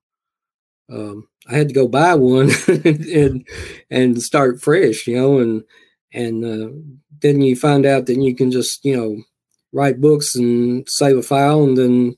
[0.91, 3.47] um, I had to go buy one and
[3.91, 5.65] and start fresh, you know, and
[6.13, 6.71] and uh,
[7.21, 9.23] then you find out that you can just you know
[9.73, 12.17] write books and save a file and then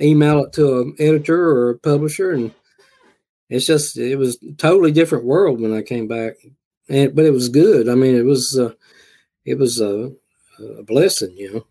[0.00, 2.52] email it to an editor or a publisher and
[3.48, 6.34] it's just it was a totally different world when I came back
[6.88, 8.72] and but it was good I mean it was uh,
[9.44, 10.12] it was a,
[10.78, 11.66] a blessing you know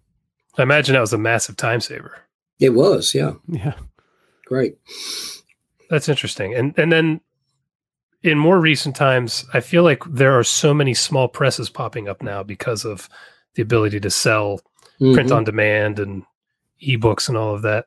[0.58, 2.18] I imagine that was a massive time saver.
[2.60, 3.76] it was yeah Yeah.
[4.46, 4.78] great
[5.90, 6.56] That's interesting.
[6.56, 7.22] And and then
[8.24, 12.24] in more recent times, I feel like there are so many small presses popping up
[12.24, 13.08] now because of
[13.54, 14.60] the ability to sell
[15.00, 15.14] mm-hmm.
[15.14, 16.24] print on demand and
[16.82, 17.86] ebooks and all of that.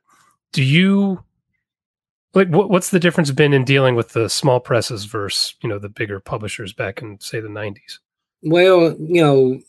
[0.52, 1.24] Do you
[2.34, 5.78] like what, what's the difference been in dealing with the small presses versus you know
[5.78, 7.98] the bigger publishers back in say the 90s?
[8.42, 9.60] Well, you know,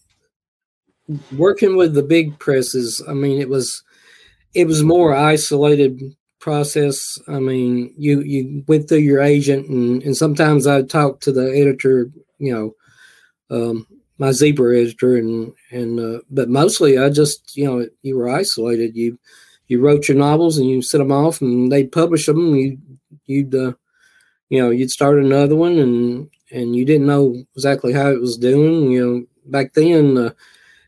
[1.36, 3.84] working with the big presses, I mean, it was
[4.54, 6.00] it was more isolated
[6.40, 7.18] process.
[7.28, 11.52] I mean, you you went through your agent, and and sometimes I talked to the
[11.56, 12.76] editor, you know,
[13.56, 18.30] um, my zebra editor, and and uh, but mostly I just you know you were
[18.30, 18.96] isolated.
[18.96, 19.20] You
[19.70, 22.56] you wrote your novels and you sent them off, and they'd publish them.
[22.56, 22.78] You
[23.26, 23.74] you'd uh,
[24.50, 28.38] you know you'd start another one, and and you didn't know exactly how it was
[28.38, 28.92] doing.
[28.92, 30.18] You know, back then.
[30.18, 30.32] Uh,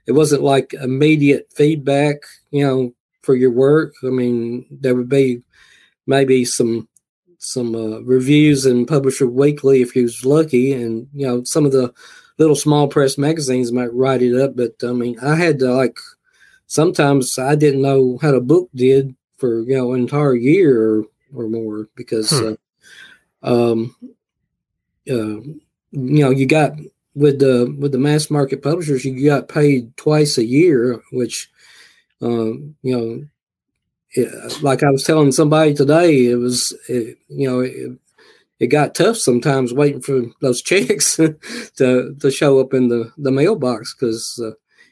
[0.07, 2.17] it wasn't like immediate feedback,
[2.49, 3.93] you know, for your work.
[4.03, 5.41] I mean, there would be
[6.07, 6.87] maybe some
[7.37, 11.71] some uh, reviews in Publisher Weekly if you was lucky, and you know some of
[11.71, 11.93] the
[12.37, 14.55] little small press magazines might write it up.
[14.55, 15.97] But I mean, I had to like
[16.71, 21.05] sometimes I didn't know how the book did for you know an entire year or,
[21.33, 22.53] or more because hmm.
[23.43, 23.95] uh, um
[25.09, 26.73] uh, you know you got
[27.15, 31.49] with the with the mass market publishers you got paid twice a year which
[32.21, 33.25] um, you know,
[34.11, 37.97] it, like I was telling somebody today, it was, it, you know, it,
[38.59, 43.31] it got tough sometimes waiting for those checks to to show up in the the
[43.31, 44.51] mailbox because uh,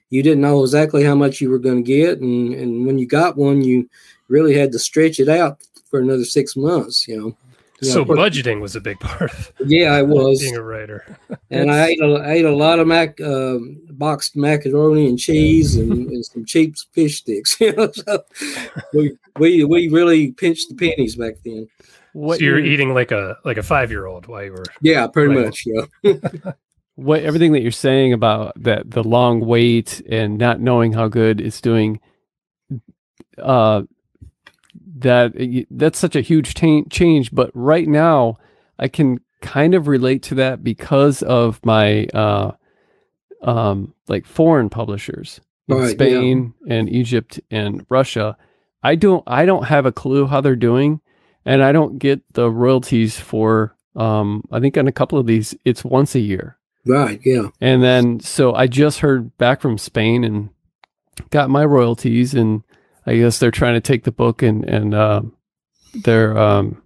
[0.09, 3.07] you didn't know exactly how much you were going to get, and and when you
[3.07, 3.89] got one, you
[4.27, 7.07] really had to stretch it out for another six months.
[7.07, 7.37] You know.
[7.81, 11.17] Yeah, so budgeting was a big part of yeah, I was being a writer.
[11.49, 15.77] and I ate a, I ate a lot of mac um, boxed macaroni and cheese
[15.77, 17.55] and, and, some cheap fish sticks.
[17.61, 18.25] You know, so
[18.93, 21.69] we we we really pinched the pennies back then.
[22.11, 25.07] What so you're eating like a like a five year old while you were yeah,
[25.07, 25.45] pretty writing.
[25.45, 26.51] much yeah.
[26.99, 31.41] What everything that you're saying about that the long wait and not knowing how good
[31.41, 31.99] it's doing
[33.37, 33.81] uh
[34.99, 37.31] that that's such a huge t- change.
[37.31, 38.37] But right now,
[38.77, 42.51] I can kind of relate to that because of my uh,
[43.41, 46.75] um, like foreign publishers in right, Spain yeah.
[46.75, 48.37] and Egypt and Russia.
[48.83, 51.01] I don't I don't have a clue how they're doing,
[51.45, 53.75] and I don't get the royalties for.
[53.95, 56.57] Um, I think on a couple of these, it's once a year.
[56.85, 57.19] Right.
[57.23, 57.49] Yeah.
[57.61, 60.49] And then so I just heard back from Spain and
[61.29, 62.63] got my royalties and
[63.05, 65.21] I guess they're trying to take the book and and uh,
[66.03, 66.81] they're um,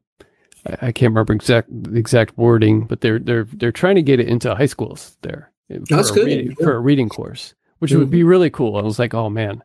[0.65, 4.19] I, I, can't remember exact the exact wording, but they're they're they're trying to get
[4.19, 6.23] it into high schools there That's for, good.
[6.23, 6.63] A reading, yeah.
[6.63, 7.99] for a reading course, which mm-hmm.
[7.99, 8.77] would be really cool.
[8.77, 9.63] I was like, oh man,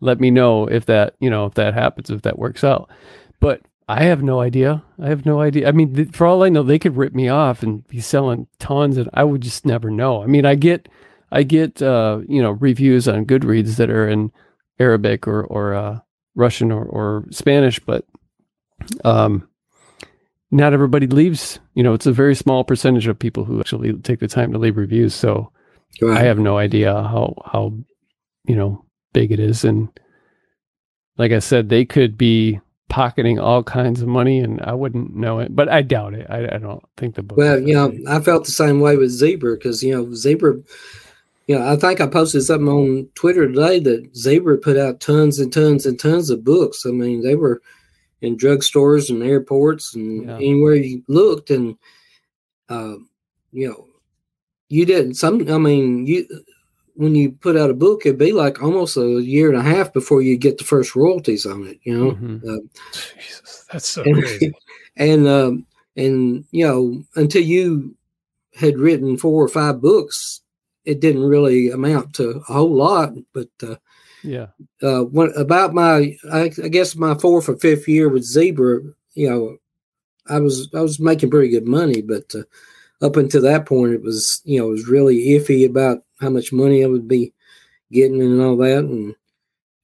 [0.00, 2.90] let me know if that you know if that happens if that works out.
[3.40, 4.82] But I have no idea.
[5.00, 5.66] I have no idea.
[5.66, 8.46] I mean, th- for all I know, they could rip me off and be selling
[8.58, 10.22] tons, and I would just never know.
[10.22, 10.88] I mean, I get,
[11.32, 14.30] I get, uh, you know, reviews on Goodreads that are in
[14.78, 16.00] Arabic or or uh,
[16.34, 18.04] Russian or, or Spanish, but
[19.04, 19.48] um,
[20.50, 21.58] not everybody leaves.
[21.74, 24.58] You know, it's a very small percentage of people who actually take the time to
[24.58, 25.14] leave reviews.
[25.14, 25.50] So.
[26.02, 27.72] I have no idea how how
[28.44, 29.88] you know big it is, and
[31.16, 35.38] like I said, they could be pocketing all kinds of money, and I wouldn't know
[35.40, 35.54] it.
[35.54, 36.26] But I doubt it.
[36.28, 37.38] I, I don't think the book.
[37.38, 40.56] Well, you know, I felt the same way with Zebra because you know Zebra
[41.48, 45.38] you know, I think I posted something on Twitter today that Zebra put out tons
[45.38, 46.84] and tons and tons of books.
[46.84, 47.62] I mean, they were
[48.20, 50.36] in drugstores and airports and yeah.
[50.36, 51.76] anywhere you looked, and
[52.68, 52.96] uh,
[53.50, 53.86] you know,
[54.68, 55.14] you didn't.
[55.14, 56.28] Some, I mean, you
[56.98, 59.92] when you put out a book, it'd be like almost a year and a half
[59.92, 61.78] before you get the first royalties on it.
[61.82, 62.48] You know, mm-hmm.
[62.48, 64.52] uh, Jesus, that's so and, crazy.
[64.96, 65.64] And um,
[65.96, 67.94] and you know, until you
[68.56, 70.40] had written four or five books
[70.88, 73.76] it didn't really amount to a whole lot, but uh,
[74.24, 74.46] yeah.
[74.82, 78.80] Uh, when, about my, I, I, guess my fourth or fifth year with Zebra,
[79.12, 79.58] you know,
[80.30, 84.02] I was I was making pretty good money, but uh, up until that point, it
[84.02, 87.32] was you know it was really iffy about how much money I would be
[87.92, 89.14] getting and all that, and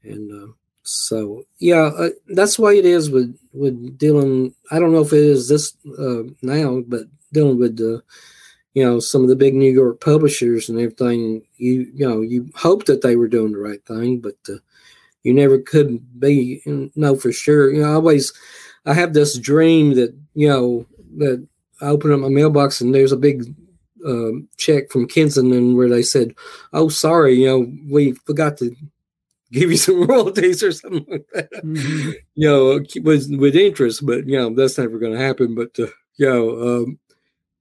[0.03, 4.55] and uh, so yeah, uh, that's why it is with with dealing.
[4.70, 8.01] I don't know if it is this uh, now, but dealing with uh,
[8.75, 11.42] you know some of the big New York publishers and everything.
[11.57, 14.59] You you know you hope that they were doing the right thing, but uh,
[15.23, 16.62] you never could be
[16.94, 17.73] know for sure.
[17.73, 18.33] You know, I always
[18.87, 21.47] I have this dream that you know that
[21.81, 23.55] I open up my mailbox and there's a big
[24.07, 26.35] uh, check from Kensington where they said,
[26.73, 28.75] "Oh, sorry, you know we forgot to."
[29.55, 31.53] give you some royalties or something like that.
[31.64, 32.11] Mm-hmm.
[32.37, 35.55] You know, with with interest, but you know that's never going to happen.
[35.55, 35.87] But uh,
[36.17, 36.99] you know, um,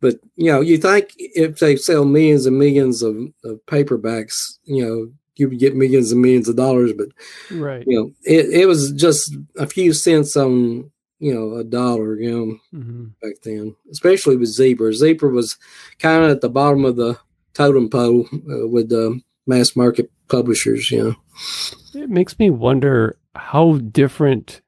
[0.02, 4.84] but you know, you think if they sell millions and millions of, of paperbacks, you
[4.84, 6.92] know, you would get millions and millions of dollars.
[6.94, 7.10] But
[7.52, 10.92] right, you know, it, it was just a few cents on
[11.24, 13.06] you know a dollar, you know, mm-hmm.
[13.22, 14.94] back then, especially with Zebra.
[14.94, 15.58] Zebra was
[16.00, 17.18] kind of at the bottom of the
[17.54, 20.92] totem pole uh, with the mass market publishers.
[20.92, 24.62] You know, it makes me wonder how different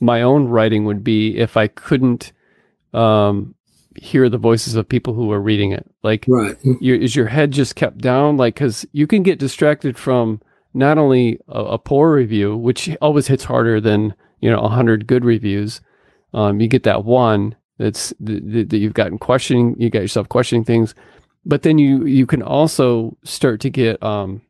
[0.00, 2.32] my own writing would be if I couldn't
[2.94, 3.54] um,
[3.96, 5.88] hear the voices of people who are reading it.
[6.02, 6.56] Like, right.
[6.80, 8.38] Your, is your head just kept down?
[8.38, 10.40] Like, because you can get distracted from
[10.72, 15.06] not only a, a, poor review, which always hits harder than you know a hundred
[15.06, 15.80] good reviews.
[16.34, 19.74] Um, you get that one that's that, that you've gotten questioning.
[19.78, 20.94] You got yourself questioning things,
[21.46, 24.42] but then you you can also start to get um,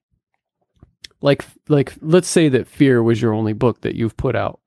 [1.20, 4.58] like like let's say that fear was your only book that you've put out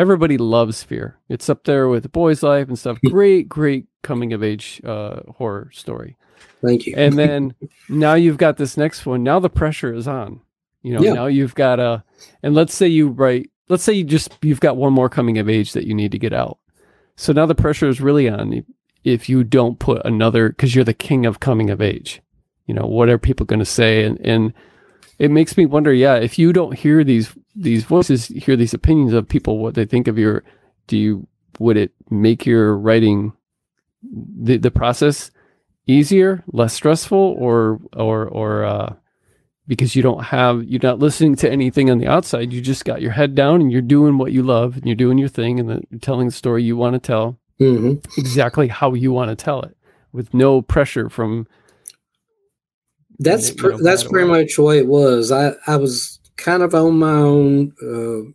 [0.00, 1.18] everybody loves Fear.
[1.28, 2.98] It's up there with Boy's Life and stuff.
[3.04, 6.16] Great, great coming of age uh, horror story.
[6.64, 6.94] Thank you.
[6.96, 7.54] And then
[7.88, 9.22] now you've got this next one.
[9.22, 10.40] Now the pressure is on.
[10.82, 11.12] You know, yeah.
[11.12, 12.02] now you've got a,
[12.42, 15.48] and let's say you write, let's say you just, you've got one more coming of
[15.48, 16.58] age that you need to get out.
[17.16, 18.64] So now the pressure is really on
[19.04, 22.20] if you don't put another, because you're the king of coming of age.
[22.66, 24.04] You know, what are people going to say?
[24.04, 24.52] And, and
[25.18, 29.12] it makes me wonder, yeah, if you don't hear these these voices, hear these opinions
[29.12, 30.44] of people, what they think of your,
[30.86, 31.26] do you
[31.58, 33.32] would it make your writing
[34.02, 35.30] the the process
[35.86, 38.94] easier, less stressful, or or or uh,
[39.66, 42.52] because you don't have you're not listening to anything on the outside.
[42.52, 45.18] You just got your head down and you're doing what you love and you're doing
[45.18, 47.94] your thing and the, you're telling the story you want to tell mm-hmm.
[48.18, 49.76] exactly how you want to tell it
[50.12, 51.46] with no pressure from
[53.20, 55.30] that's pr- that's pretty much the way it was.
[55.30, 57.72] I I was kind of on my own.
[57.82, 58.32] Uh,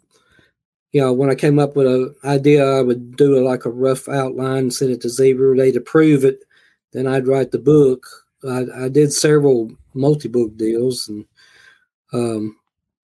[0.92, 3.70] you know, when I came up with an idea, I would do a, like a
[3.70, 5.58] rough outline, send it to Zebra.
[5.58, 6.40] They'd approve it,
[6.94, 8.08] then I'd write the book.
[8.48, 11.26] I, I did several multi-book deals, and
[12.14, 12.58] um,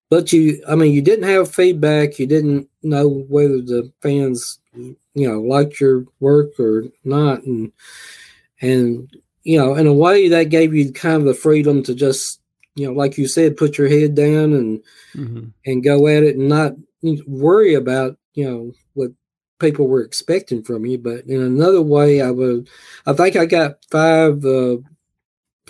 [0.09, 2.19] but you, I mean, you didn't have feedback.
[2.19, 7.71] You didn't know whether the fans, you know, liked your work or not, and
[8.61, 9.09] and
[9.43, 12.39] you know, in a way that gave you kind of the freedom to just,
[12.75, 14.83] you know, like you said, put your head down and
[15.15, 15.45] mm-hmm.
[15.65, 16.73] and go at it and not
[17.25, 19.11] worry about, you know, what
[19.59, 20.97] people were expecting from you.
[20.97, 22.69] But in another way, I would,
[23.05, 24.77] I think I got five uh,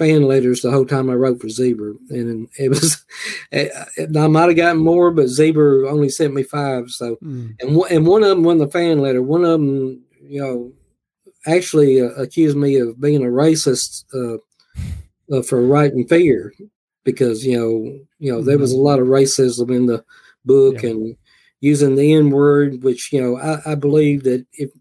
[0.04, 3.06] fan letters the whole time I wrote for Zebra, and it was,
[3.54, 6.90] I might have gotten more, but Zebra only sent me five.
[6.90, 7.56] So, mm.
[7.62, 9.22] and and one of them won the fan letter.
[9.22, 10.74] One of them, you know
[11.48, 14.38] actually uh, accused me of being a racist uh,
[15.36, 16.54] uh, for writing fear
[17.04, 18.86] because you know you know there was a mm-hmm.
[18.86, 20.04] lot of racism in the
[20.46, 20.90] book yeah.
[20.92, 21.16] and
[21.60, 24.72] using the N word, which you know I, I believe that if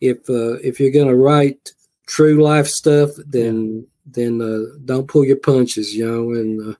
[0.00, 1.70] if uh, if you're going to write
[2.06, 6.30] true life stuff, then then uh, don't pull your punches, you know.
[6.32, 6.76] And uh,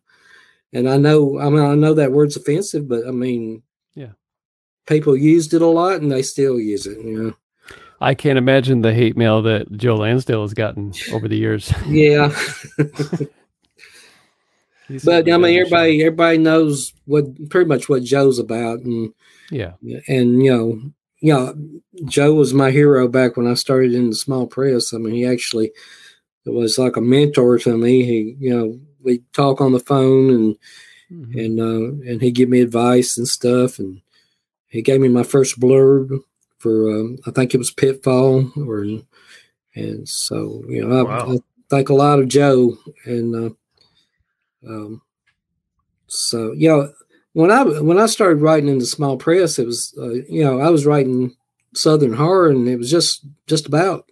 [0.73, 3.63] and I know I mean I know that word's offensive, but I mean,
[3.95, 4.13] yeah,
[4.87, 7.35] people used it a lot and they still use it, you know.
[8.01, 11.73] I can't imagine the hate mail that Joe Lansdale has gotten over the years.
[11.87, 12.35] Yeah.
[15.05, 19.15] but I mean, everybody everybody knows what pretty much what Joe's about, and
[19.51, 19.75] yeah,
[20.09, 20.83] and you know,
[21.21, 21.55] you know,
[22.07, 24.93] Joe was my hero back when I started in the small press.
[24.93, 25.71] I mean, he actually
[26.47, 28.05] was like a mentor to me.
[28.05, 30.57] He, you know, we talk on the phone and
[31.11, 31.39] mm-hmm.
[31.39, 34.01] and uh, and he give me advice and stuff, and
[34.69, 36.19] he gave me my first blurb
[36.59, 38.87] for um, I think it was Pitfall or
[39.75, 41.17] and so you know wow.
[41.17, 45.03] I, I, think a lot of Joe and uh, um,
[46.07, 46.93] so you know
[47.33, 50.61] when I when I started writing in the small press it was uh, you know
[50.61, 51.35] I was writing
[51.75, 54.11] Southern horror and it was just just about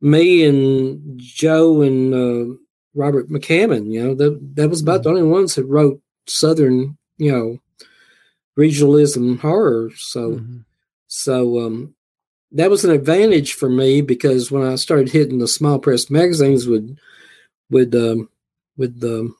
[0.00, 2.54] me and Joe and uh,
[2.94, 5.14] Robert McCammon you know that that was about mm-hmm.
[5.14, 7.58] the only ones that wrote Southern you know
[8.58, 10.32] regionalism horror so.
[10.32, 10.58] Mm-hmm
[11.08, 11.94] so um,
[12.52, 16.66] that was an advantage for me because when I started hitting the small press magazines
[16.66, 16.96] with
[17.70, 18.28] with um,
[18.76, 19.36] with the um,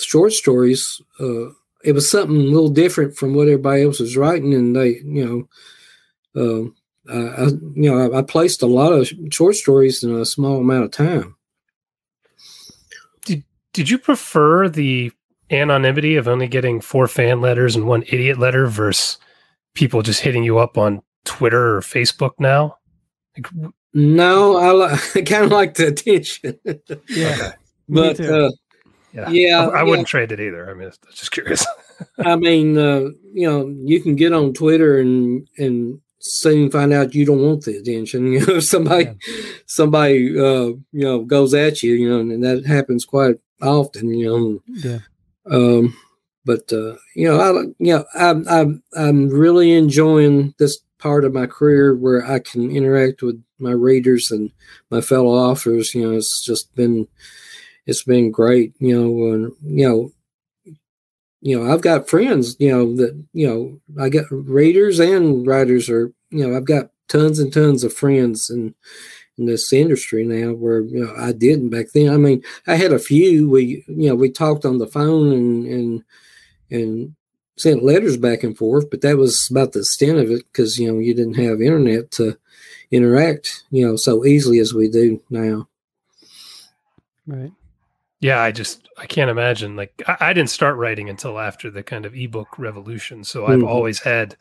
[0.00, 1.48] short stories, uh,
[1.84, 5.48] it was something a little different from what everybody else was writing, and they, you
[6.34, 6.70] know, uh,
[7.08, 10.84] I, you know, I, I placed a lot of short stories in a small amount
[10.84, 11.36] of time.
[13.24, 15.12] Did Did you prefer the
[15.50, 19.18] anonymity of only getting four fan letters and one idiot letter versus
[19.74, 22.76] people just hitting you up on Twitter or Facebook now?
[23.36, 26.58] Like, no, I, li- I kind of like the attention.
[27.08, 27.52] yeah,
[27.88, 28.50] but uh,
[29.12, 30.70] Yeah, Yeah, I, I wouldn't trade it either.
[30.70, 31.66] I mean, it's, it's just curious.
[32.18, 37.14] I mean, uh, you know, you can get on Twitter and and soon find out
[37.14, 38.32] you don't want the attention.
[38.32, 39.10] You know, somebody
[39.66, 44.12] somebody uh, you know goes at you, you know, and that happens quite often.
[44.14, 44.98] You know, Yeah.
[45.50, 45.96] um,
[46.44, 51.32] but uh, you know, I you know, I'm I'm I'm really enjoying this part of
[51.32, 54.50] my career where I can interact with my readers and
[54.90, 55.94] my fellow authors.
[55.94, 57.06] You know, it's just been
[57.86, 58.74] it's been great.
[58.78, 60.10] You know, and you know.
[61.40, 62.56] You know, I've got friends.
[62.58, 66.12] You know that you know I got readers and writers are.
[66.30, 68.74] You know, I've got tons and tons of friends in
[69.38, 72.12] in this industry now where you know I didn't back then.
[72.12, 73.48] I mean, I had a few.
[73.48, 76.04] We you know we talked on the phone and and
[76.70, 77.14] and
[77.56, 80.90] sent letters back and forth, but that was about the extent of it because you
[80.90, 82.36] know you didn't have internet to
[82.90, 85.68] interact you know so easily as we do now.
[87.26, 87.52] Right.
[88.20, 89.76] Yeah, I just I can't imagine.
[89.76, 93.60] Like I, I didn't start writing until after the kind of ebook revolution, so I've
[93.60, 93.68] Mhm.
[93.68, 94.36] always had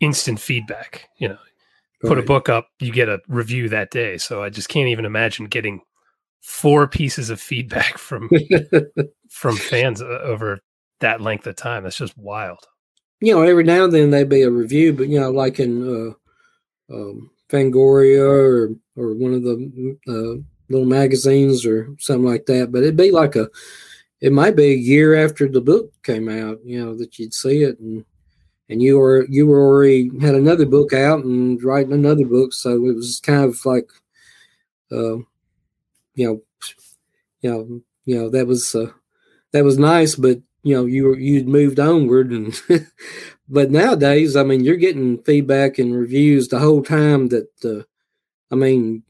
[0.00, 1.08] instant feedback.
[1.18, 1.38] You know,
[2.06, 4.18] put a book up, you get a review that day.
[4.18, 5.80] So I just can't even imagine getting
[6.40, 8.30] four pieces of feedback from
[9.30, 10.60] from fans uh, over
[11.00, 11.84] that length of time.
[11.84, 12.60] That's just wild.
[13.20, 15.82] you know, every now and then there'd be a review, but you know, like in
[16.90, 22.72] uh, um, Fangoria or or one of the uh, little magazines or something like that.
[22.72, 23.48] But it'd be like a,
[24.20, 27.62] it might be a year after the book came out, you know, that you'd see
[27.62, 28.04] it, and
[28.68, 32.86] and you were you were already had another book out and writing another book, so
[32.86, 33.90] it was kind of like,
[34.92, 35.16] uh,
[36.14, 36.42] you know,
[37.42, 38.90] you know, you know that was uh,
[39.52, 42.60] that was nice, but you know you were you'd moved onward and
[43.48, 47.82] but nowadays i mean you're getting feedback and reviews the whole time that uh,
[48.52, 49.02] i mean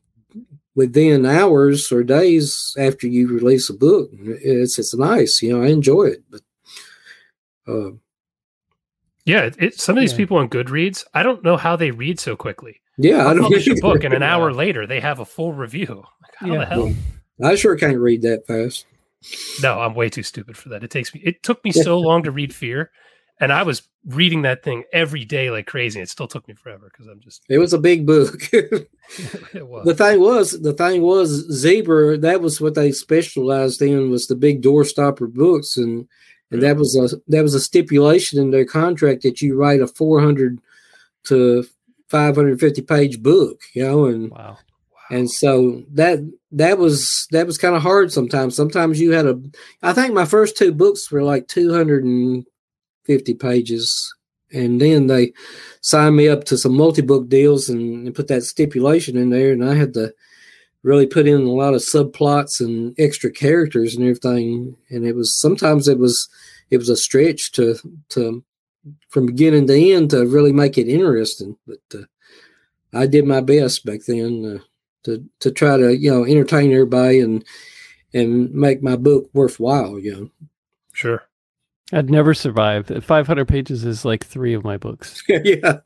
[0.80, 4.08] within hours or days after you release a book
[4.58, 6.40] it's it's nice you know i enjoy it but
[7.68, 7.90] uh,
[9.26, 10.16] Yeah, it, it, some of these Yeah.
[10.16, 12.80] people on Goodreads, I don't know how they read so quickly.
[12.96, 15.52] yeah i I don't publish a book, and an hour later, they have a full
[15.52, 16.04] review.
[16.22, 16.58] Like, how Yeah.
[16.60, 16.94] the hell?
[17.42, 18.86] i sure can't read that fast
[19.62, 20.82] No, I'm way too stupid for that.
[20.82, 21.20] It takes me.
[21.24, 22.90] It took me so long to read Fear,
[23.40, 26.00] and I was reading that thing every day like crazy.
[26.00, 27.42] It still took me forever because I'm just.
[27.48, 28.88] it was a big book it
[29.66, 29.84] was.
[29.86, 34.36] the thing was the thing was zebra that was what they specialized in was the
[34.36, 36.06] big doorstopper books and
[36.52, 39.86] and that was a that was a stipulation in their contract that you write a
[39.86, 40.58] 400
[41.24, 41.64] to
[42.08, 44.58] 550 page book you know and Wow.
[45.10, 46.18] and so that
[46.52, 49.40] that was that was kind of hard sometimes sometimes you had a
[49.82, 51.46] i think my first two books were like
[53.10, 54.14] 250 pages
[54.52, 55.32] and then they
[55.80, 59.64] signed me up to some multi-book deals and, and put that stipulation in there and
[59.64, 60.12] i had to
[60.82, 65.38] really put in a lot of subplots and extra characters and everything and it was
[65.38, 66.28] sometimes it was
[66.70, 67.76] it was a stretch to
[68.08, 68.42] to
[69.08, 72.04] from beginning to end to really make it interesting but uh,
[72.94, 74.62] i did my best back then uh,
[75.02, 77.44] to to try to you know entertain everybody and
[78.14, 80.30] and make my book worthwhile you know
[80.92, 81.29] sure.
[81.92, 82.86] I'd never survive.
[83.04, 85.22] 500 pages is like three of my books.
[85.28, 85.78] yeah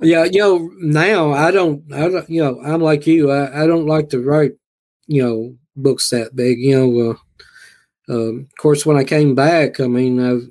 [0.00, 3.66] yeah you know now i don't i don't you know i'm like you i, I
[3.66, 4.52] don't like to write
[5.06, 9.80] you know books that big you know uh, um, of course when i came back
[9.80, 10.48] i mean i've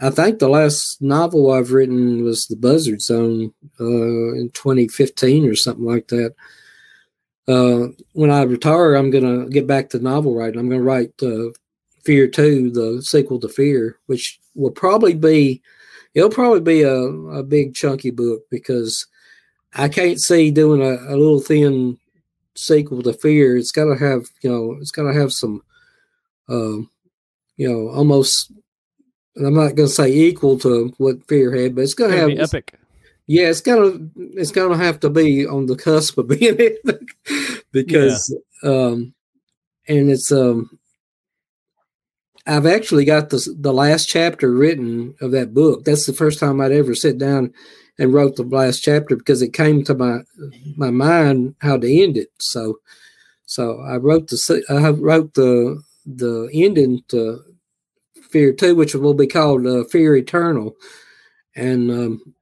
[0.00, 5.54] i think the last novel i've written was the buzzard zone uh, in 2015 or
[5.54, 6.34] something like that
[7.48, 11.48] uh, when i retire i'm gonna get back to novel writing i'm gonna write uh,
[12.06, 15.60] fear 2 the sequel to fear which will probably be
[16.14, 19.06] it'll probably be a, a big chunky book because
[19.74, 21.98] I can't see doing a, a little thin
[22.54, 23.58] sequel to Fear.
[23.58, 25.62] It's got to have you know it's got to have some
[26.48, 26.90] um,
[27.56, 28.50] you know almost.
[29.38, 32.28] I'm not going to say equal to what Fear had, but it's going to have
[32.28, 32.78] be epic.
[33.26, 37.14] yeah, it's gonna it's gonna have to be on the cusp of being epic
[37.70, 39.12] because um
[39.88, 40.78] and it's um
[42.46, 45.84] I've actually got the the last chapter written of that book.
[45.84, 47.52] That's the first time I'd ever sit down
[47.98, 50.20] and wrote the last chapter because it came to my
[50.76, 52.30] my mind how to end it.
[52.38, 52.80] So
[53.46, 57.40] so I wrote the I wrote the the ending to
[58.30, 60.76] Fear Two, which will be called uh, Fear Eternal,
[61.54, 62.34] and um,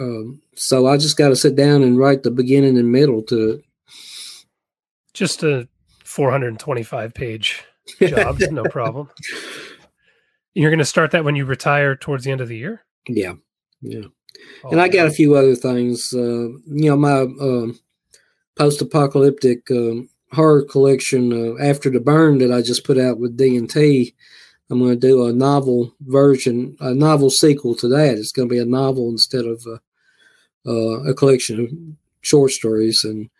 [0.00, 3.50] um, so I just got to sit down and write the beginning and middle to
[3.50, 3.64] it.
[5.12, 5.68] Just a
[6.04, 7.64] 425 page
[8.00, 9.10] job, no problem.
[10.58, 12.82] You're going to start that when you retire towards the end of the year.
[13.06, 13.34] yeah,
[13.80, 14.06] yeah.
[14.64, 16.12] Oh, and I got a few other things.
[16.12, 17.78] Uh, you know, my um,
[18.56, 23.56] post-apocalyptic um, horror collection uh, after the burn that I just put out with D
[23.56, 24.16] and T.
[24.68, 28.18] I'm going to do a novel version, a novel sequel to that.
[28.18, 29.80] It's going to be a novel instead of a,
[30.68, 31.70] uh, a collection of
[32.20, 33.30] short stories, and,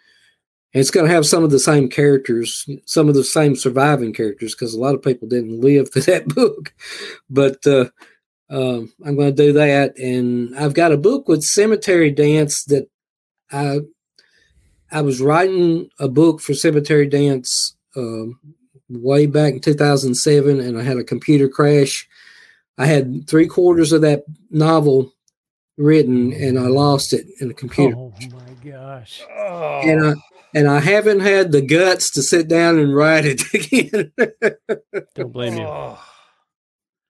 [0.74, 4.12] and it's going to have some of the same characters, some of the same surviving
[4.12, 6.74] characters, because a lot of people didn't live to that book.
[7.30, 7.86] But uh,
[8.50, 12.88] um, I'm going to do that, and I've got a book with Cemetery Dance that
[13.50, 13.80] I
[14.90, 18.38] I was writing a book for Cemetery Dance um,
[18.88, 22.08] way back in 2007, and I had a computer crash.
[22.78, 25.12] I had three quarters of that novel
[25.76, 27.96] written, and I lost it in a computer.
[27.96, 29.22] Oh my gosh!
[29.28, 30.14] And I
[30.54, 34.12] and I haven't had the guts to sit down and write it again.
[35.14, 35.64] Don't blame you.
[35.64, 35.98] Oh,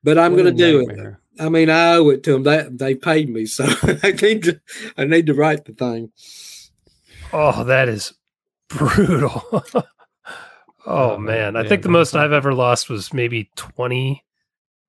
[0.03, 1.15] but I'm going to do it.
[1.41, 2.43] I mean, I owe it to them.
[2.43, 3.65] They they paid me, so
[4.03, 4.61] I need to
[4.97, 6.11] I need to write the thing.
[7.33, 8.13] oh, that is
[8.69, 9.43] brutal.
[9.75, 9.83] oh,
[10.87, 11.55] Oh, man.
[11.55, 14.25] I man, think the most not- I've ever lost was maybe 20,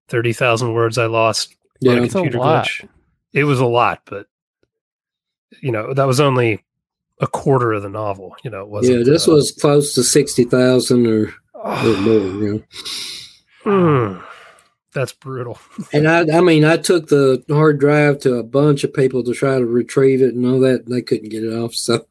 [0.08, 2.66] 30,000 words I lost Yeah, on a That's a lot.
[2.66, 2.88] glitch.
[3.34, 4.28] It was a lot, but
[5.62, 6.64] you know, that was only
[7.20, 8.36] a quarter of the novel.
[8.44, 9.00] You know, it wasn't.
[9.00, 9.04] yeah.
[9.04, 12.14] This uh, was close to sixty thousand or a little more.
[12.14, 12.64] You know.
[13.66, 14.24] Mm,
[14.94, 15.60] that's brutal.
[15.94, 19.34] And I, I mean, I took the hard drive to a bunch of people to
[19.34, 20.86] try to retrieve it and all that.
[20.86, 21.74] And they couldn't get it off.
[21.74, 22.06] So,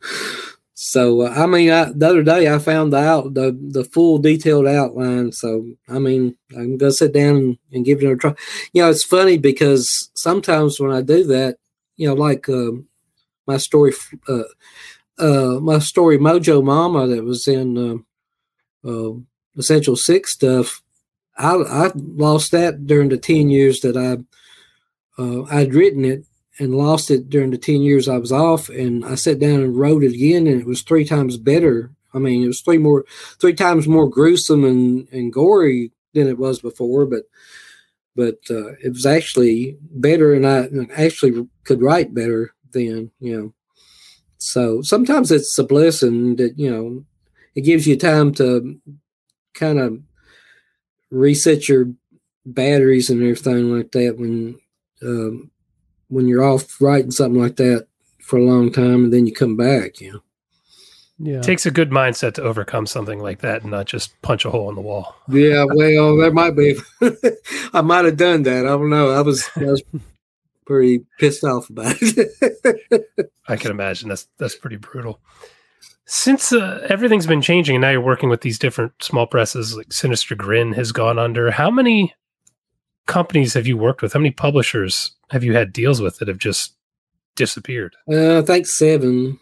[0.75, 4.67] so uh, I mean, I, the other day I found out the the full detailed
[4.67, 5.33] outline.
[5.33, 8.35] So, I mean, I'm gonna sit down and, and give it a try.
[8.73, 11.57] You know, it's funny because sometimes when I do that,
[11.97, 12.87] you know, like um,
[13.47, 13.93] my story,
[15.19, 18.05] uh, my story Mojo Mama that was in
[18.85, 19.15] uh, uh,
[19.57, 20.83] Essential Six stuff.
[21.37, 24.19] I, I lost that during the 10 years that I
[25.21, 26.25] uh, I'd written it
[26.59, 29.77] and lost it during the 10 years I was off and I sat down and
[29.77, 31.93] wrote it again and it was three times better.
[32.15, 33.05] I mean, it was three more
[33.41, 37.25] three times more gruesome and, and gory than it was before, but
[38.17, 43.55] but uh, it was actually better and I actually could write better then, you know.
[44.39, 47.05] So sometimes it's a blessing that, you know,
[47.55, 48.81] it gives you time to
[49.55, 49.99] kind of
[51.11, 51.91] reset your
[52.47, 54.59] batteries and everything like that when
[55.03, 55.51] um,
[56.09, 57.87] when you're off writing something like that
[58.23, 60.21] for a long time and then you come back you know
[61.19, 61.39] Yeah.
[61.39, 64.51] It takes a good mindset to overcome something like that and not just punch a
[64.51, 65.17] hole in the wall.
[65.29, 66.77] yeah well there might be
[67.75, 69.83] i might have done that i don't know i was i was
[70.69, 75.19] pretty pissed off about it I can imagine that's that's pretty brutal.
[76.05, 79.93] Since uh, everything's been changing and now you're working with these different small presses, like
[79.93, 81.51] Sinister Grin has gone under.
[81.51, 82.15] How many
[83.07, 84.13] companies have you worked with?
[84.13, 86.75] How many publishers have you had deals with that have just
[87.37, 87.95] disappeared?
[88.11, 89.39] uh, i think seven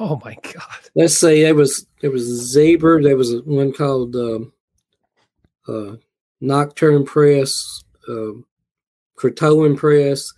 [0.00, 0.80] Oh my god!
[0.96, 4.52] let's see there was there was zebra there was one called um,
[5.68, 5.96] uh,
[6.40, 7.52] nocturne press
[8.08, 8.46] um,
[9.18, 10.32] Croatoan press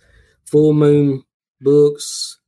[0.49, 1.23] full moon
[1.61, 2.39] books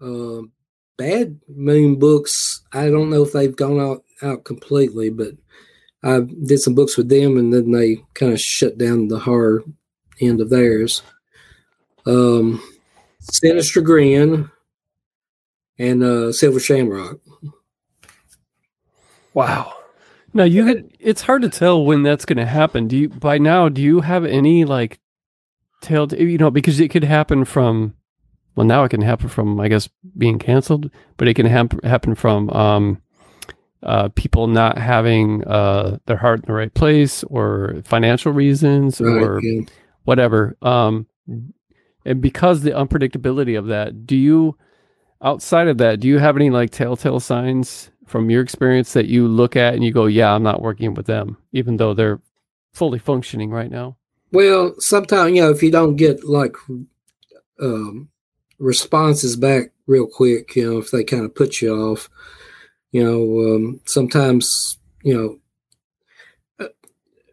[0.00, 0.52] um,
[0.98, 5.32] bad moon books i don't know if they've gone out out completely but
[6.02, 9.62] i did some books with them and then they kind of shut down the horror
[10.20, 11.02] end of theirs
[12.06, 12.62] um
[13.20, 14.50] sinister grin
[15.78, 17.18] and uh silver shamrock
[19.36, 19.74] Wow.
[20.32, 22.88] Now you had, it's hard to tell when that's going to happen.
[22.88, 24.98] Do you by now do you have any like
[25.82, 27.94] tell you know because it could happen from
[28.54, 32.14] well now it can happen from I guess being canceled, but it can hap- happen
[32.14, 33.02] from um
[33.82, 39.40] uh people not having uh their heart in the right place or financial reasons or
[39.42, 39.62] yeah.
[40.04, 40.56] whatever.
[40.62, 41.06] Um,
[42.06, 44.56] and because the unpredictability of that, do you,
[45.20, 49.26] outside of that, do you have any like telltale signs from your experience that you
[49.26, 52.20] look at and you go, yeah, I'm not working with them, even though they're
[52.72, 53.96] fully functioning right now?
[54.32, 56.56] Well, sometimes you know if you don't get like
[57.60, 58.08] um,
[58.58, 62.08] responses back real quick, you know if they kind of put you off,
[62.90, 66.70] you know um, sometimes you know uh,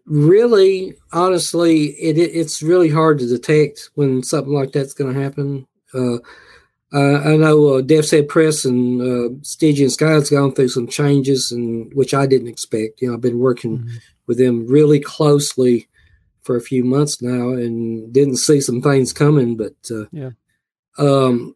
[0.06, 5.22] really honestly it, it it's really hard to detect when something like that's going to
[5.22, 5.68] happen.
[5.94, 6.18] Uh,
[6.94, 11.52] uh, I know uh, Said Press and uh, Stygian Sky has gone through some changes,
[11.52, 13.02] and which I didn't expect.
[13.02, 13.89] You know, I've been working
[14.28, 15.88] with them really closely
[16.44, 20.32] for a few months now and didn't see some things coming but uh, Yeah.
[20.98, 21.56] um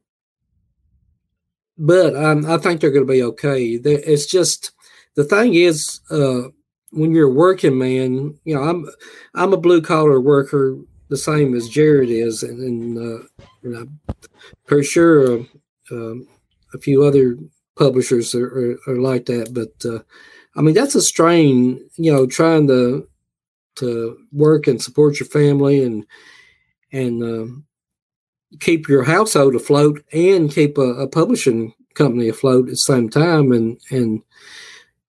[1.78, 4.72] but um, i think they're going to be okay it's just
[5.16, 6.44] the thing is uh
[6.92, 8.88] when you're a working man you know i'm
[9.36, 10.78] i'm a blue collar worker
[11.10, 13.24] the same as jared is and, and uh
[13.64, 14.00] and i'm
[14.66, 15.44] pretty sure uh,
[15.92, 16.28] um,
[16.74, 17.38] a few other
[17.78, 20.00] publishers are, are, are like that but uh
[20.56, 23.08] I mean, that's a strain, you know, trying to
[23.78, 26.06] to work and support your family and
[26.92, 27.66] and um,
[28.60, 33.52] keep your household afloat and keep a, a, publishing company afloat at the same time.
[33.52, 34.22] And and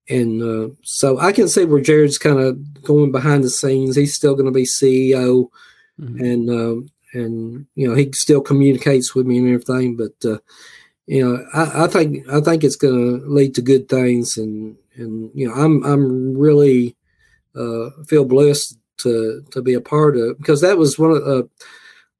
[0.09, 3.95] and uh, so I can see where Jared's kind of going behind the scenes.
[3.95, 5.49] He's still going to be CEO,
[5.99, 6.19] mm-hmm.
[6.19, 9.95] and um, and you know he still communicates with me and everything.
[9.95, 10.39] But uh,
[11.05, 14.75] you know, I, I think I think it's going to lead to good things, and
[14.95, 16.95] and you know, I'm I'm really
[17.59, 21.43] uh, feel blessed to to be a part of because that was one of uh,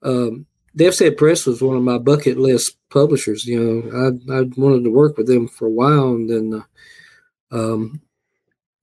[0.09, 0.45] um,
[0.91, 3.45] Said Press was one of my bucket list publishers.
[3.45, 6.63] You know, I I wanted to work with them for a while, and then
[7.51, 8.01] uh, um,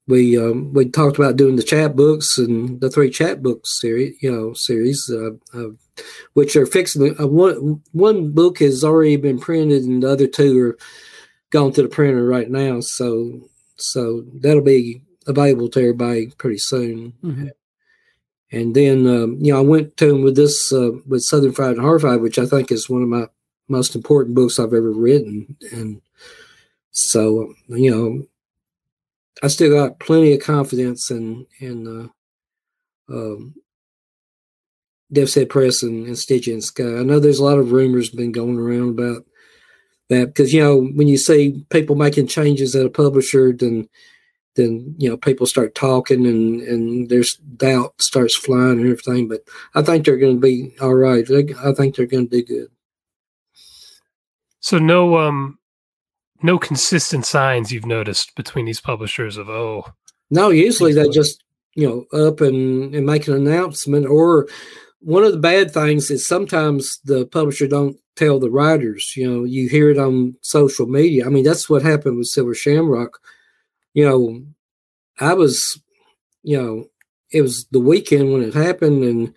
[0.07, 4.17] we um, we talked about doing the chapbooks and the three chapbooks series.
[4.23, 5.71] You know, series uh, uh,
[6.35, 7.19] which are fixing.
[7.19, 10.79] Uh, one one book has already been printed, and the other two are
[11.51, 12.81] gone to the printer right now.
[12.81, 17.13] So so that'll be available to everybody pretty soon.
[17.23, 17.49] Mm-hmm.
[18.53, 21.73] And then, um, you know, I went to him with this, uh, with Southern Fried
[21.73, 23.27] and Horrified, which I think is one of my
[23.69, 25.57] most important books I've ever written.
[25.73, 26.01] And
[26.93, 28.27] so, you know,
[29.43, 32.11] I still got plenty of confidence in, in,
[33.09, 33.55] uh, um,
[35.27, 36.99] Said Press and, and Stygian Sky.
[36.99, 39.25] I know there's a lot of rumors been going around about
[40.09, 43.89] that because you know when you see people making changes at a publisher then
[44.57, 49.43] then you know people start talking and and there's doubt starts flying and everything but
[49.75, 52.69] i think they're going to be all right i think they're going to do good
[54.61, 55.59] so no um
[56.43, 59.87] no consistent signs you've noticed between these publishers of oh
[60.31, 61.45] no usually they just
[61.75, 64.49] you know up and and make an announcement or
[65.01, 69.13] one of the bad things is sometimes the publisher don't tell the writers.
[69.17, 71.27] You know, you hear it on social media.
[71.27, 73.21] I mean, that's what happened with Silver Shamrock.
[73.97, 74.43] You know,
[75.19, 75.81] I was,
[76.43, 76.85] you know,
[77.31, 79.35] it was the weekend when it happened, and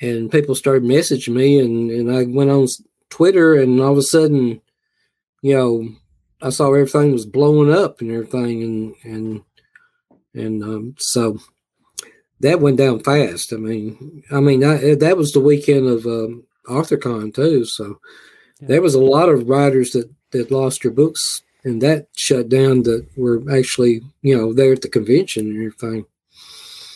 [0.00, 2.66] and people started messaging me, and and I went on
[3.08, 4.60] Twitter, and all of a sudden,
[5.42, 5.88] you know,
[6.42, 9.42] I saw everything was blowing up and everything, and and
[10.34, 11.38] and um, so
[12.40, 13.52] that went down fast.
[13.52, 17.64] I mean, I mean I, that was the weekend of um, AuthorCon too.
[17.64, 18.00] So
[18.60, 18.68] yeah.
[18.70, 22.82] there was a lot of writers that that lost their books, and that shut down
[22.84, 26.06] that were actually you know there at the convention and everything.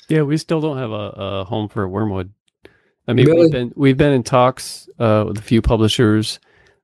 [0.09, 2.33] Yeah, we still don't have a, a home for Wormwood.
[3.09, 3.43] I mean, really?
[3.43, 6.39] we've been we've been in talks uh, with a few publishers.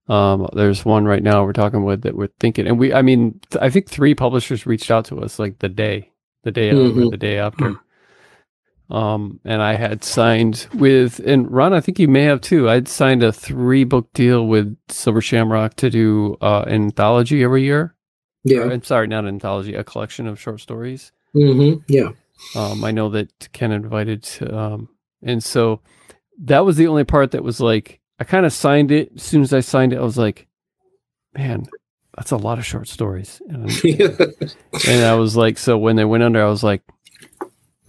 [0.09, 3.41] Um, there's one right now we're talking with that we're thinking, and we, I mean,
[3.51, 6.11] th- I think three publishers reached out to us like the day,
[6.45, 7.03] the day mm-hmm.
[7.03, 7.77] of, the day after.
[8.91, 12.71] Um, and I had signed with, and Ron, I think you may have too.
[12.71, 17.65] I'd signed a three book deal with Silver Shamrock to do uh, an anthology every
[17.65, 17.95] year.
[18.45, 18.61] Yeah.
[18.61, 21.13] Or, I'm sorry, not an anthology, a collection of short stories.
[21.35, 21.81] Mm-hmm.
[21.89, 22.11] Yeah.
[22.55, 24.89] Um, I know that Ken invited, to, um,
[25.23, 25.83] and so
[26.45, 29.13] that was the only part that was like, I kind of signed it.
[29.17, 30.47] As soon as I signed it, I was like,
[31.37, 31.67] man,
[32.17, 33.43] that's a lot of short stories.
[33.49, 33.71] And,
[34.89, 36.83] and I was like, so when they went under, I was like,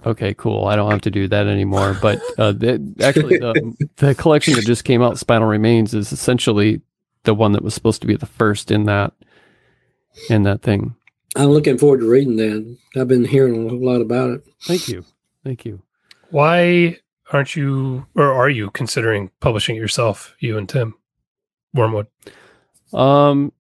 [0.06, 0.66] okay, cool.
[0.66, 1.98] I don't have to do that anymore.
[2.02, 6.82] But uh, the, actually, the, the collection that just came out, Spinal Remains, is essentially
[7.24, 9.14] the one that was supposed to be the first in that
[10.30, 10.96] in that thing.
[11.36, 12.78] I'm looking forward to reading that.
[12.96, 14.44] I've been hearing a lot about it.
[14.64, 15.06] Thank you,
[15.44, 15.82] thank you.
[16.32, 16.98] Why
[17.32, 20.96] aren't you, or are you considering publishing it yourself, you and Tim
[21.74, 22.08] Wormwood?
[22.94, 23.52] Um,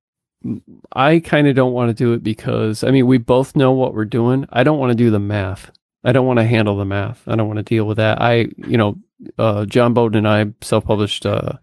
[0.94, 3.94] I kind of don't want to do it because I mean we both know what
[3.94, 4.48] we're doing.
[4.52, 5.72] I don't want to do the math.
[6.04, 7.22] I don't want to handle the math.
[7.28, 8.22] I don't want to deal with that.
[8.22, 8.96] I, you know,
[9.38, 11.54] uh, John Boden and I self-published uh,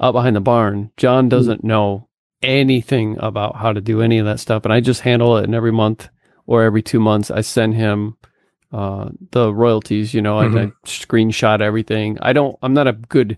[0.00, 0.90] out behind the barn.
[0.96, 1.30] John hmm.
[1.30, 2.08] doesn't know
[2.42, 5.44] anything about how to do any of that stuff, and I just handle it.
[5.44, 6.08] And every month
[6.46, 8.16] or every two months, I send him
[8.72, 10.14] uh, the royalties.
[10.14, 10.56] You know, mm-hmm.
[10.56, 12.18] I, I screenshot everything.
[12.22, 12.56] I don't.
[12.62, 13.36] I'm not a good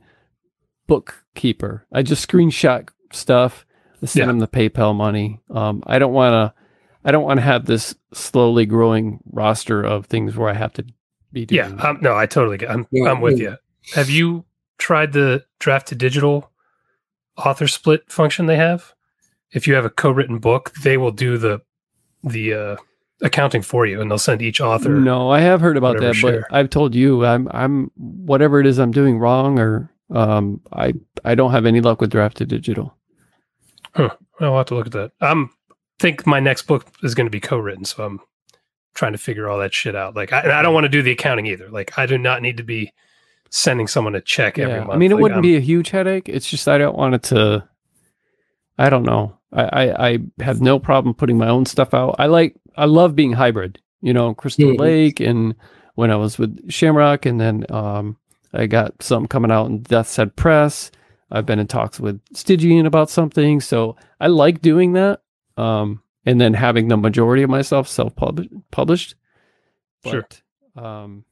[0.87, 1.87] bookkeeper.
[1.93, 3.67] I just screenshot stuff.
[4.03, 4.31] I send yeah.
[4.31, 5.41] him the PayPal money.
[5.51, 6.62] Um, I don't want to
[7.05, 10.85] I don't want to have this slowly growing roster of things where I have to
[11.33, 11.79] be doing.
[11.79, 12.71] Yeah, um, no, I totally get.
[12.71, 13.51] I'm yeah, I'm with yeah.
[13.51, 13.57] you.
[13.95, 14.45] Have you
[14.79, 16.49] tried the Draft2Digital
[17.37, 18.95] author split function they have?
[19.51, 21.61] If you have a co-written book, they will do the
[22.23, 22.77] the uh,
[23.23, 24.91] accounting for you, and they'll send each author.
[24.91, 26.47] No, I have heard about that, share.
[26.49, 30.95] but I've told you I'm I'm whatever it is I'm doing wrong, or um, I
[31.25, 32.93] I don't have any luck with Draft2Digital.
[33.95, 34.11] Huh.
[34.41, 35.13] I'll have to look at that.
[35.21, 35.51] I'm
[35.99, 38.21] think my next book is going to be co-written, so I'm
[38.95, 40.15] trying to figure all that shit out.
[40.15, 41.69] Like, I, I don't want to do the accounting either.
[41.71, 42.93] Like, I do not need to be
[43.51, 44.65] sending someone a check yeah.
[44.65, 44.93] every month.
[44.93, 46.29] I mean, it like, wouldn't I'm, be a huge headache.
[46.29, 47.69] It's just I don't want it to.
[48.79, 49.39] I don't know.
[49.53, 52.17] I, I, I have no problem putting my own stuff out.
[52.19, 53.79] I like I love being hybrid.
[54.01, 54.81] You know, Crystal Mhm.
[54.81, 55.55] Lake, and
[55.95, 58.17] when I was with Shamrock, and then um,
[58.53, 60.91] I got some coming out in Death's Head Press.
[61.31, 65.22] I've been in talks with Stygian about something, so I like doing that.
[65.57, 68.15] Um, and then having the majority of myself self
[68.71, 69.15] published.
[70.07, 70.27] Sure.
[70.77, 71.25] Um,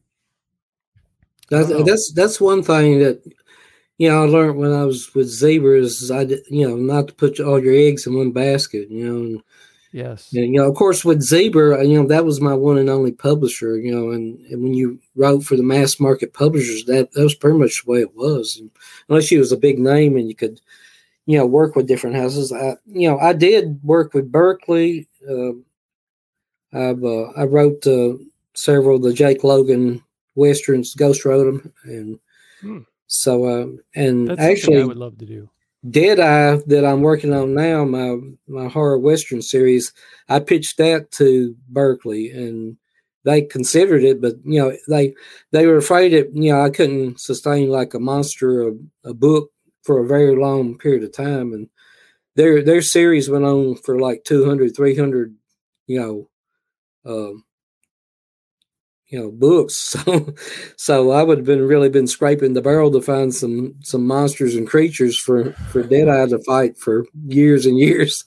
[1.49, 3.23] That's that's that's one thing that
[3.99, 6.03] you know I learned when I was with zebras.
[6.03, 8.89] is I did, you know not to put all your eggs in one basket.
[8.91, 9.43] You know, and,
[9.93, 10.33] yes.
[10.33, 13.12] and, you know of course with zebra, you know that was my one and only
[13.12, 13.77] publisher.
[13.77, 17.35] You know, and, and when you wrote for the mass market publishers, that that was
[17.35, 18.57] pretty much the way it was.
[18.57, 18.71] And
[19.09, 20.61] unless you was a big name and you could
[21.27, 22.53] you know work with different houses.
[22.53, 25.09] I you know I did work with Berkley.
[25.29, 25.64] Um
[26.73, 28.14] I've uh, I wrote uh,
[28.55, 30.03] several of the Jake Logan
[30.35, 32.18] westerns, ghost wrote them, and
[32.61, 32.81] Hmm.
[33.07, 35.49] so um, and That's actually I would love to do.
[35.89, 39.93] Dead Eye that I'm working on now, my my horror western series,
[40.29, 42.77] I pitched that to Berkley and
[43.25, 45.14] they considered it, but you know they
[45.53, 48.73] they were afraid that you know I couldn't sustain like a monster a,
[49.05, 49.51] a book
[49.91, 51.68] for a very long period of time, and
[52.36, 55.34] their their series went on for like 200, 300,
[55.88, 56.30] you know,
[57.05, 57.45] um,
[59.09, 59.97] you know books.
[60.07, 60.34] So
[60.76, 64.55] so I would have been really been scraping the barrel to find some some monsters
[64.55, 68.24] and creatures for for Deadeye to fight for years and years.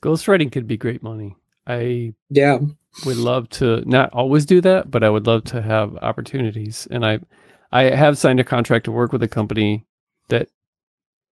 [0.00, 1.34] Ghostwriting could be great money.
[1.66, 2.60] I Yeah,
[3.04, 6.86] would love to not always do that, but I would love to have opportunities.
[6.92, 7.18] And I,
[7.72, 9.86] I have signed a contract to work with a company
[10.30, 10.48] that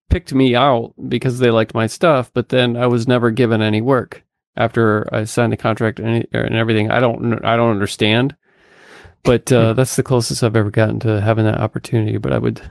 [0.09, 3.81] picked me out because they liked my stuff, but then I was never given any
[3.81, 4.23] work
[4.55, 6.89] after I signed the contract and, and everything.
[6.89, 8.35] I don't, I don't understand,
[9.23, 12.17] but uh, that's the closest I've ever gotten to having that opportunity.
[12.17, 12.61] But I would,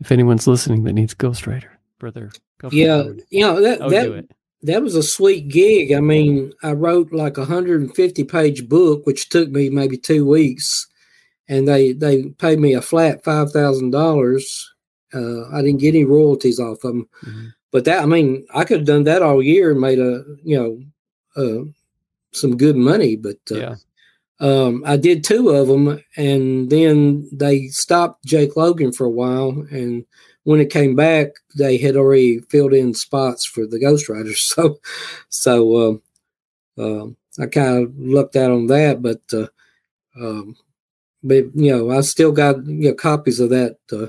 [0.00, 2.30] if anyone's listening that needs Ghostwriter brother,
[2.62, 4.30] I yeah, would, you know that I would do that it.
[4.62, 5.92] that was a sweet gig.
[5.92, 9.96] I mean, I wrote like a hundred and fifty page book, which took me maybe
[9.96, 10.86] two weeks,
[11.48, 14.70] and they they paid me a flat five thousand dollars.
[15.14, 17.52] Uh, I didn't get any royalties off of them, Mhm.
[17.72, 20.56] but that I mean, I could have done that all year and made a you
[20.56, 20.82] know
[21.36, 21.64] uh,
[22.32, 23.16] some good money.
[23.16, 23.74] But uh, Yeah.
[24.40, 29.66] um, I did two of them, and then they stopped Jake Logan for a while.
[29.70, 30.04] And
[30.44, 34.38] when it came back, they had already filled in spots for the ghostwriters.
[34.54, 34.78] So,
[35.28, 36.02] so um,
[36.78, 39.02] um, I kind of looked out on that.
[39.02, 39.48] But, uh,
[40.20, 40.56] um,
[41.22, 43.76] but you know, I still got you know, copies of that.
[43.92, 44.06] Uh,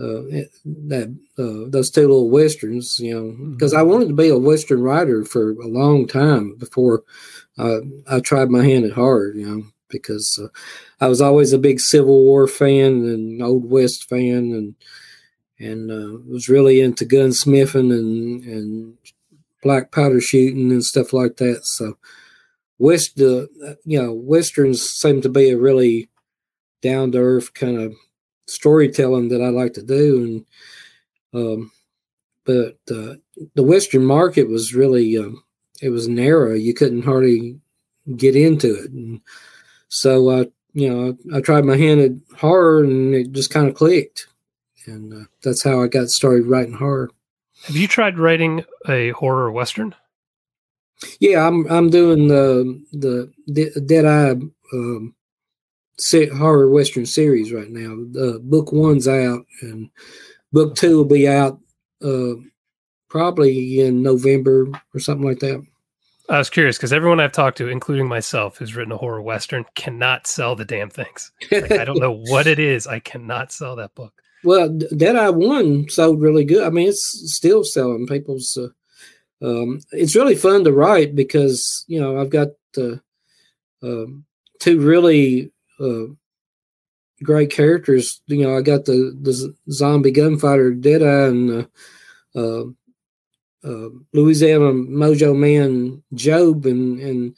[0.00, 4.38] uh, that uh, those two little westerns, you know, because I wanted to be a
[4.38, 7.02] western writer for a long time before
[7.58, 10.48] uh, I tried my hand at hard, you know, because uh,
[11.04, 14.74] I was always a big Civil War fan and Old West fan, and
[15.58, 18.98] and uh, was really into gunsmithing and and
[19.62, 21.66] black powder shooting and stuff like that.
[21.66, 21.98] So
[22.78, 23.46] West, uh,
[23.84, 26.08] you know, westerns seem to be a really
[26.80, 27.94] down to earth kind of
[28.50, 30.44] storytelling that I like to do,
[31.32, 31.70] and um,
[32.44, 33.14] but uh,
[33.54, 35.42] the Western market was really um,
[35.80, 36.54] it was narrow.
[36.54, 37.58] You couldn't hardly
[38.16, 39.20] get into it, and
[39.88, 43.68] so I, you know, I, I tried my hand at horror, and it just kind
[43.68, 44.26] of clicked,
[44.86, 47.10] and uh, that's how I got started writing horror.
[47.64, 49.94] Have you tried writing a horror western?
[51.18, 54.30] Yeah, I'm I'm doing the the De- Dead Eye
[54.72, 55.14] um,
[56.36, 58.20] horror western series right now.
[58.20, 59.90] Uh, book one's out, and
[60.52, 61.60] book two will be out
[62.02, 62.34] uh,
[63.08, 65.64] probably in November or something like that.
[66.28, 69.64] I was curious because everyone I've talked to, including myself, who's written a horror western,
[69.74, 71.32] cannot sell the damn things.
[71.50, 72.86] Like, I don't know what it is.
[72.86, 74.14] I cannot sell that book.
[74.44, 76.64] Well, D- Dead Eye One sold really good.
[76.64, 78.06] I mean, it's still selling.
[78.06, 78.56] People's.
[78.56, 78.68] Uh,
[79.42, 82.96] um, it's really fun to write because you know I've got uh,
[83.82, 84.24] um,
[84.60, 85.50] two really
[85.80, 86.12] uh,
[87.22, 88.20] great characters.
[88.26, 91.68] You know, I got the the zombie gunfighter Deadeye and
[92.34, 92.64] uh, uh,
[93.64, 97.36] uh, Louisiana Mojo Man Job, and and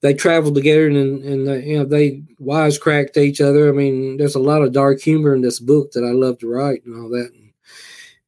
[0.00, 3.68] they traveled together and and they, you know they wisecracked each other.
[3.68, 6.48] I mean, there's a lot of dark humor in this book that I love to
[6.48, 7.32] write and all that.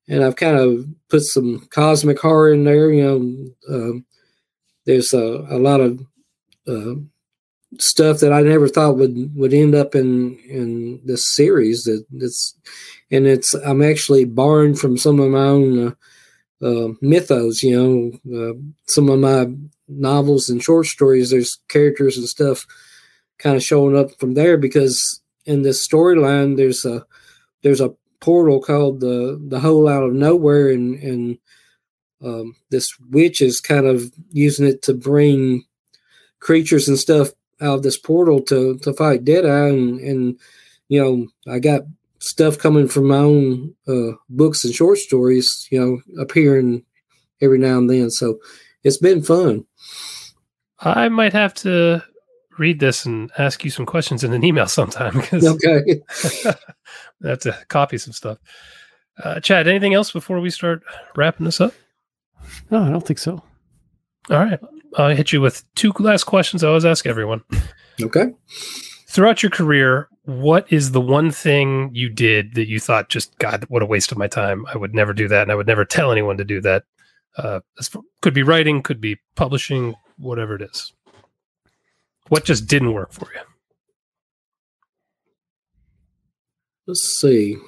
[0.08, 2.90] And I've kind of put some cosmic horror in there.
[2.90, 4.04] You know, um,
[4.84, 6.00] there's a, a lot of
[6.66, 6.94] uh,
[7.78, 11.84] stuff that I never thought would would end up in in this series.
[11.84, 12.54] That that's
[13.10, 15.88] and it's I'm actually borrowing from some of my own
[16.62, 17.62] uh, uh, mythos.
[17.62, 18.54] You know, uh,
[18.88, 19.46] some of my
[19.88, 21.30] novels and short stories.
[21.30, 22.66] There's characters and stuff
[23.38, 27.04] kind of showing up from there because in this storyline there's a
[27.62, 31.38] there's a portal called the the hole out of nowhere and and
[32.22, 35.64] um, this witch is kind of using it to bring
[36.38, 37.30] creatures and stuff
[37.60, 40.40] out of this portal to to fight Deadeye, and and
[40.88, 41.82] you know I got
[42.20, 46.84] stuff coming from my own uh, books and short stories, you know, appearing
[47.40, 48.10] every now and then.
[48.10, 48.38] So
[48.84, 49.64] it's been fun.
[50.80, 52.02] I might have to
[52.58, 56.00] read this and ask you some questions in an email sometime because Okay.
[57.24, 58.38] I have to copy some stuff.
[59.22, 60.82] Uh, Chad, anything else before we start
[61.16, 61.74] wrapping this up?
[62.70, 63.42] No, I don't think so.
[64.30, 64.60] All right.
[64.96, 67.42] I'll hit you with two last questions I always ask everyone.
[68.02, 68.32] Okay.
[69.08, 73.66] Throughout your career, what is the one thing you did that you thought, just God,
[73.68, 74.64] what a waste of my time?
[74.72, 76.84] I would never do that, and I would never tell anyone to do that.
[77.36, 77.90] Uh, as
[78.22, 80.94] could be writing, could be publishing, whatever it is.
[82.28, 83.40] What just didn't work for you?
[86.86, 87.58] Let's see.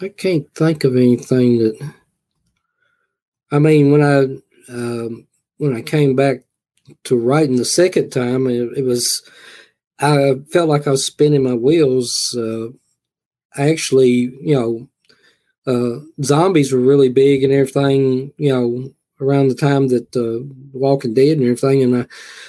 [0.00, 1.94] I can't think of anything that.
[3.54, 4.24] I mean, when I
[4.72, 5.28] um,
[5.58, 6.38] when I came back
[7.04, 9.22] to writing the second time, it, it was
[10.00, 12.36] I felt like I was spinning my wheels.
[12.36, 12.70] Uh,
[13.56, 14.88] actually, you know,
[15.68, 18.32] uh, zombies were really big and everything.
[18.38, 22.06] You know, around the time that uh, Walking Dead and everything, and I,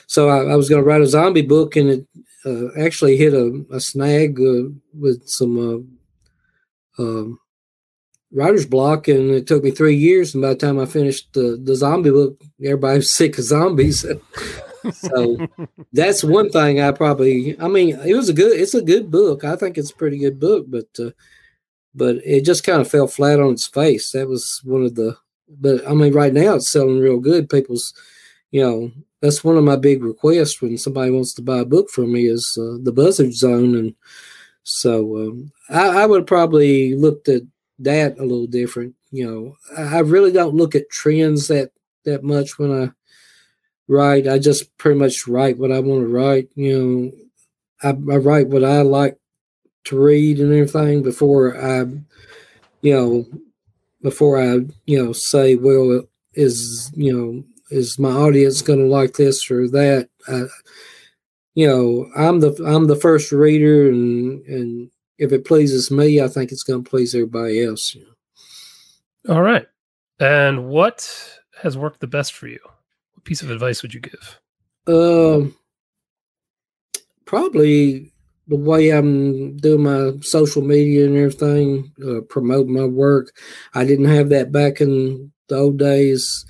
[0.08, 2.08] so I, I was going to write a zombie book, and it
[2.48, 5.96] uh, actually hit a, a snag uh, with some
[6.98, 7.40] uh, um,
[8.36, 10.36] writer's block, and it took me three years.
[10.36, 14.06] And by the time I finished the, the zombie book, everybody was sick of zombies.
[14.92, 15.38] so
[15.94, 17.60] that's one thing I probably.
[17.60, 18.60] I mean, it was a good.
[18.60, 19.44] It's a good book.
[19.44, 21.12] I think it's a pretty good book, but uh,
[21.96, 24.12] but it just kind of fell flat on its face.
[24.12, 25.18] That was one of the.
[25.48, 27.50] But I mean, right now it's selling real good.
[27.50, 27.94] People's,
[28.52, 31.90] you know, that's one of my big requests when somebody wants to buy a book
[31.90, 33.96] from me is uh, the Buzzard Zone, and
[34.64, 37.44] so um, I, I would probably looked at
[37.80, 38.96] that a little different.
[39.12, 41.72] You know, I, really don't look at trends that
[42.04, 42.92] that much when I
[43.88, 44.28] write.
[44.28, 46.50] I just pretty much write what I want to write.
[46.56, 47.12] You know,
[47.84, 49.18] I, I write what I like
[49.86, 51.86] to read and everything before I,
[52.82, 53.26] you know,
[54.02, 56.04] before I, you know, say, well,
[56.34, 60.10] is you know is my audience going to like this or that?
[60.28, 60.44] I,
[61.56, 66.28] you know, I'm the I'm the first reader, and and if it pleases me, I
[66.28, 67.96] think it's going to please everybody else.
[67.96, 69.36] You know.
[69.36, 69.66] All right.
[70.20, 71.10] And what
[71.62, 72.60] has worked the best for you?
[73.14, 74.40] What piece of advice would you give?
[74.88, 75.56] Um,
[77.26, 78.12] probably
[78.48, 83.36] the way I'm doing my social media and everything, uh, promote my work.
[83.74, 86.46] I didn't have that back in the old days.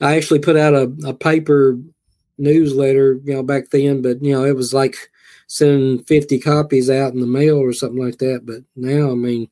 [0.00, 1.78] I actually put out a, a paper
[2.38, 5.09] newsletter, you know, back then, but you know, it was like
[5.50, 8.42] sending 50 copies out in the mail or something like that.
[8.44, 9.48] But now, I mean,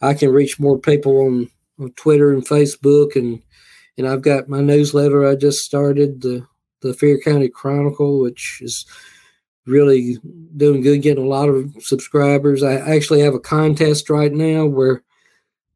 [0.00, 3.40] I can reach more people on, on Twitter and Facebook and
[3.96, 6.46] and I've got my newsletter I just started, the
[6.80, 8.86] the Fair County Chronicle, which is
[9.66, 10.16] really
[10.56, 12.62] doing good, getting a lot of subscribers.
[12.62, 15.02] I actually have a contest right now where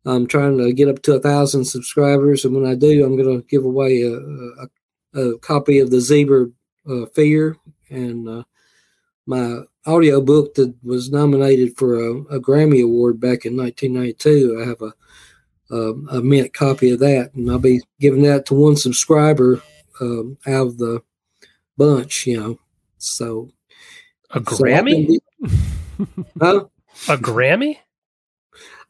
[0.07, 3.40] I'm trying to get up to a thousand subscribers, and when I do, I'm going
[3.40, 6.46] to give away a, a, a, copy of the Zebra
[6.88, 7.57] uh, Fear
[7.90, 8.44] and uh,
[9.27, 14.61] my audio book that was nominated for a, a, Grammy Award back in 1992.
[14.61, 18.55] I have a, a, a mint copy of that, and I'll be giving that to
[18.55, 19.62] one subscriber
[20.01, 21.03] um, out of the
[21.77, 22.27] bunch.
[22.27, 22.59] You know,
[22.99, 23.51] so
[24.31, 25.18] a Grammy?
[25.43, 26.07] So
[26.41, 26.64] huh?
[27.09, 27.79] A Grammy?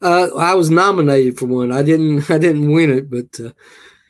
[0.01, 1.71] Uh, I was nominated for one.
[1.71, 2.29] I didn't.
[2.29, 3.51] I didn't win it, but uh,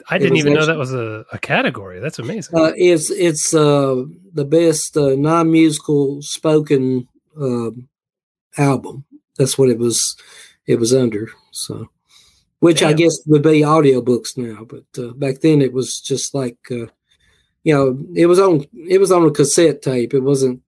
[0.09, 1.99] I didn't even actually, know that was a, a category.
[1.99, 2.57] That's amazing.
[2.57, 4.03] Uh, it's it's uh,
[4.33, 7.07] the best uh, non musical spoken
[7.39, 7.87] um,
[8.57, 9.05] album.
[9.37, 10.15] That's what it was.
[10.67, 11.29] It was under.
[11.51, 11.89] So,
[12.59, 12.89] which Damn.
[12.89, 16.87] I guess would be audiobooks now, but uh, back then it was just like uh,
[17.63, 20.13] you know, it was on it was on a cassette tape.
[20.13, 20.61] It wasn't.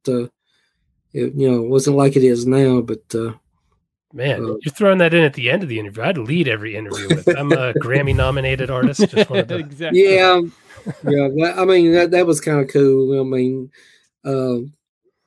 [1.13, 3.01] It, you know, it wasn't like it is now, but
[4.17, 6.01] Man, uh, you're throwing that in at the end of the interview.
[6.01, 7.27] I'd lead every interview with.
[7.37, 9.07] I'm a Grammy nominated artist.
[9.11, 9.57] Just wanted to...
[9.57, 10.11] exactly.
[10.11, 10.41] Yeah,
[11.03, 11.27] yeah.
[11.37, 13.19] That, I mean, that that was kind of cool.
[13.19, 13.69] I mean,
[14.25, 14.57] uh,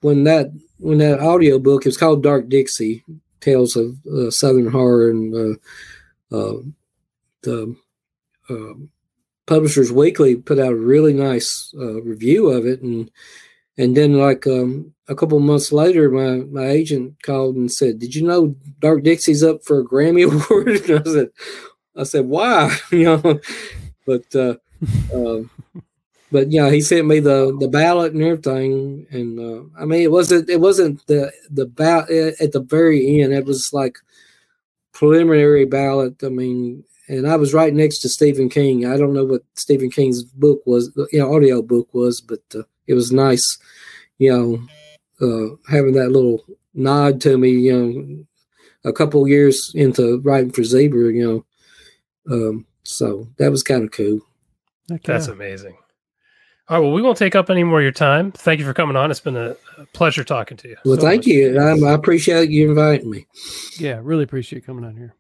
[0.01, 3.05] when that when that audio book it was called Dark Dixie,
[3.41, 5.59] Tales of uh, Southern Horror, and
[6.33, 6.57] uh, uh,
[7.43, 7.77] the
[9.47, 13.09] Publishers Weekly put out a really nice uh, review of it, and
[13.81, 18.15] and then like um, a couple months later, my my agent called and said, "Did
[18.15, 21.31] you know Dark Dixie's up for a Grammy award?" and I said,
[21.97, 23.41] "I said why?" you know,
[24.07, 24.57] but uh,
[25.15, 25.41] uh,
[26.31, 30.13] but yeah, he sent me the the ballot and everything, and uh, I mean, it
[30.13, 33.33] wasn't it wasn't the the ballot at the very end.
[33.33, 33.99] It was like
[34.93, 36.23] preliminary ballot.
[36.23, 38.85] I mean, and I was right next to Stephen King.
[38.85, 42.63] I don't know what Stephen King's book was, you know, audio book was, but uh,
[42.87, 43.59] it was nice,
[44.19, 44.61] you know,
[45.21, 48.25] uh, having that little nod to me, you know,
[48.91, 51.45] a couple years into writing for Zebra, you
[52.27, 52.35] know.
[52.35, 54.21] Um, so that was kind of cool.
[54.89, 55.77] Heck That's amazing.
[56.69, 56.83] All right.
[56.85, 58.31] Well, we won't take up any more of your time.
[58.33, 59.11] Thank you for coming on.
[59.11, 60.77] It's been a, a pleasure talking to you.
[60.85, 61.27] Well, So thank much.
[61.27, 61.59] you.
[61.61, 63.27] I, I appreciate you inviting me.
[63.79, 65.15] yeah, really appreciate coming on here.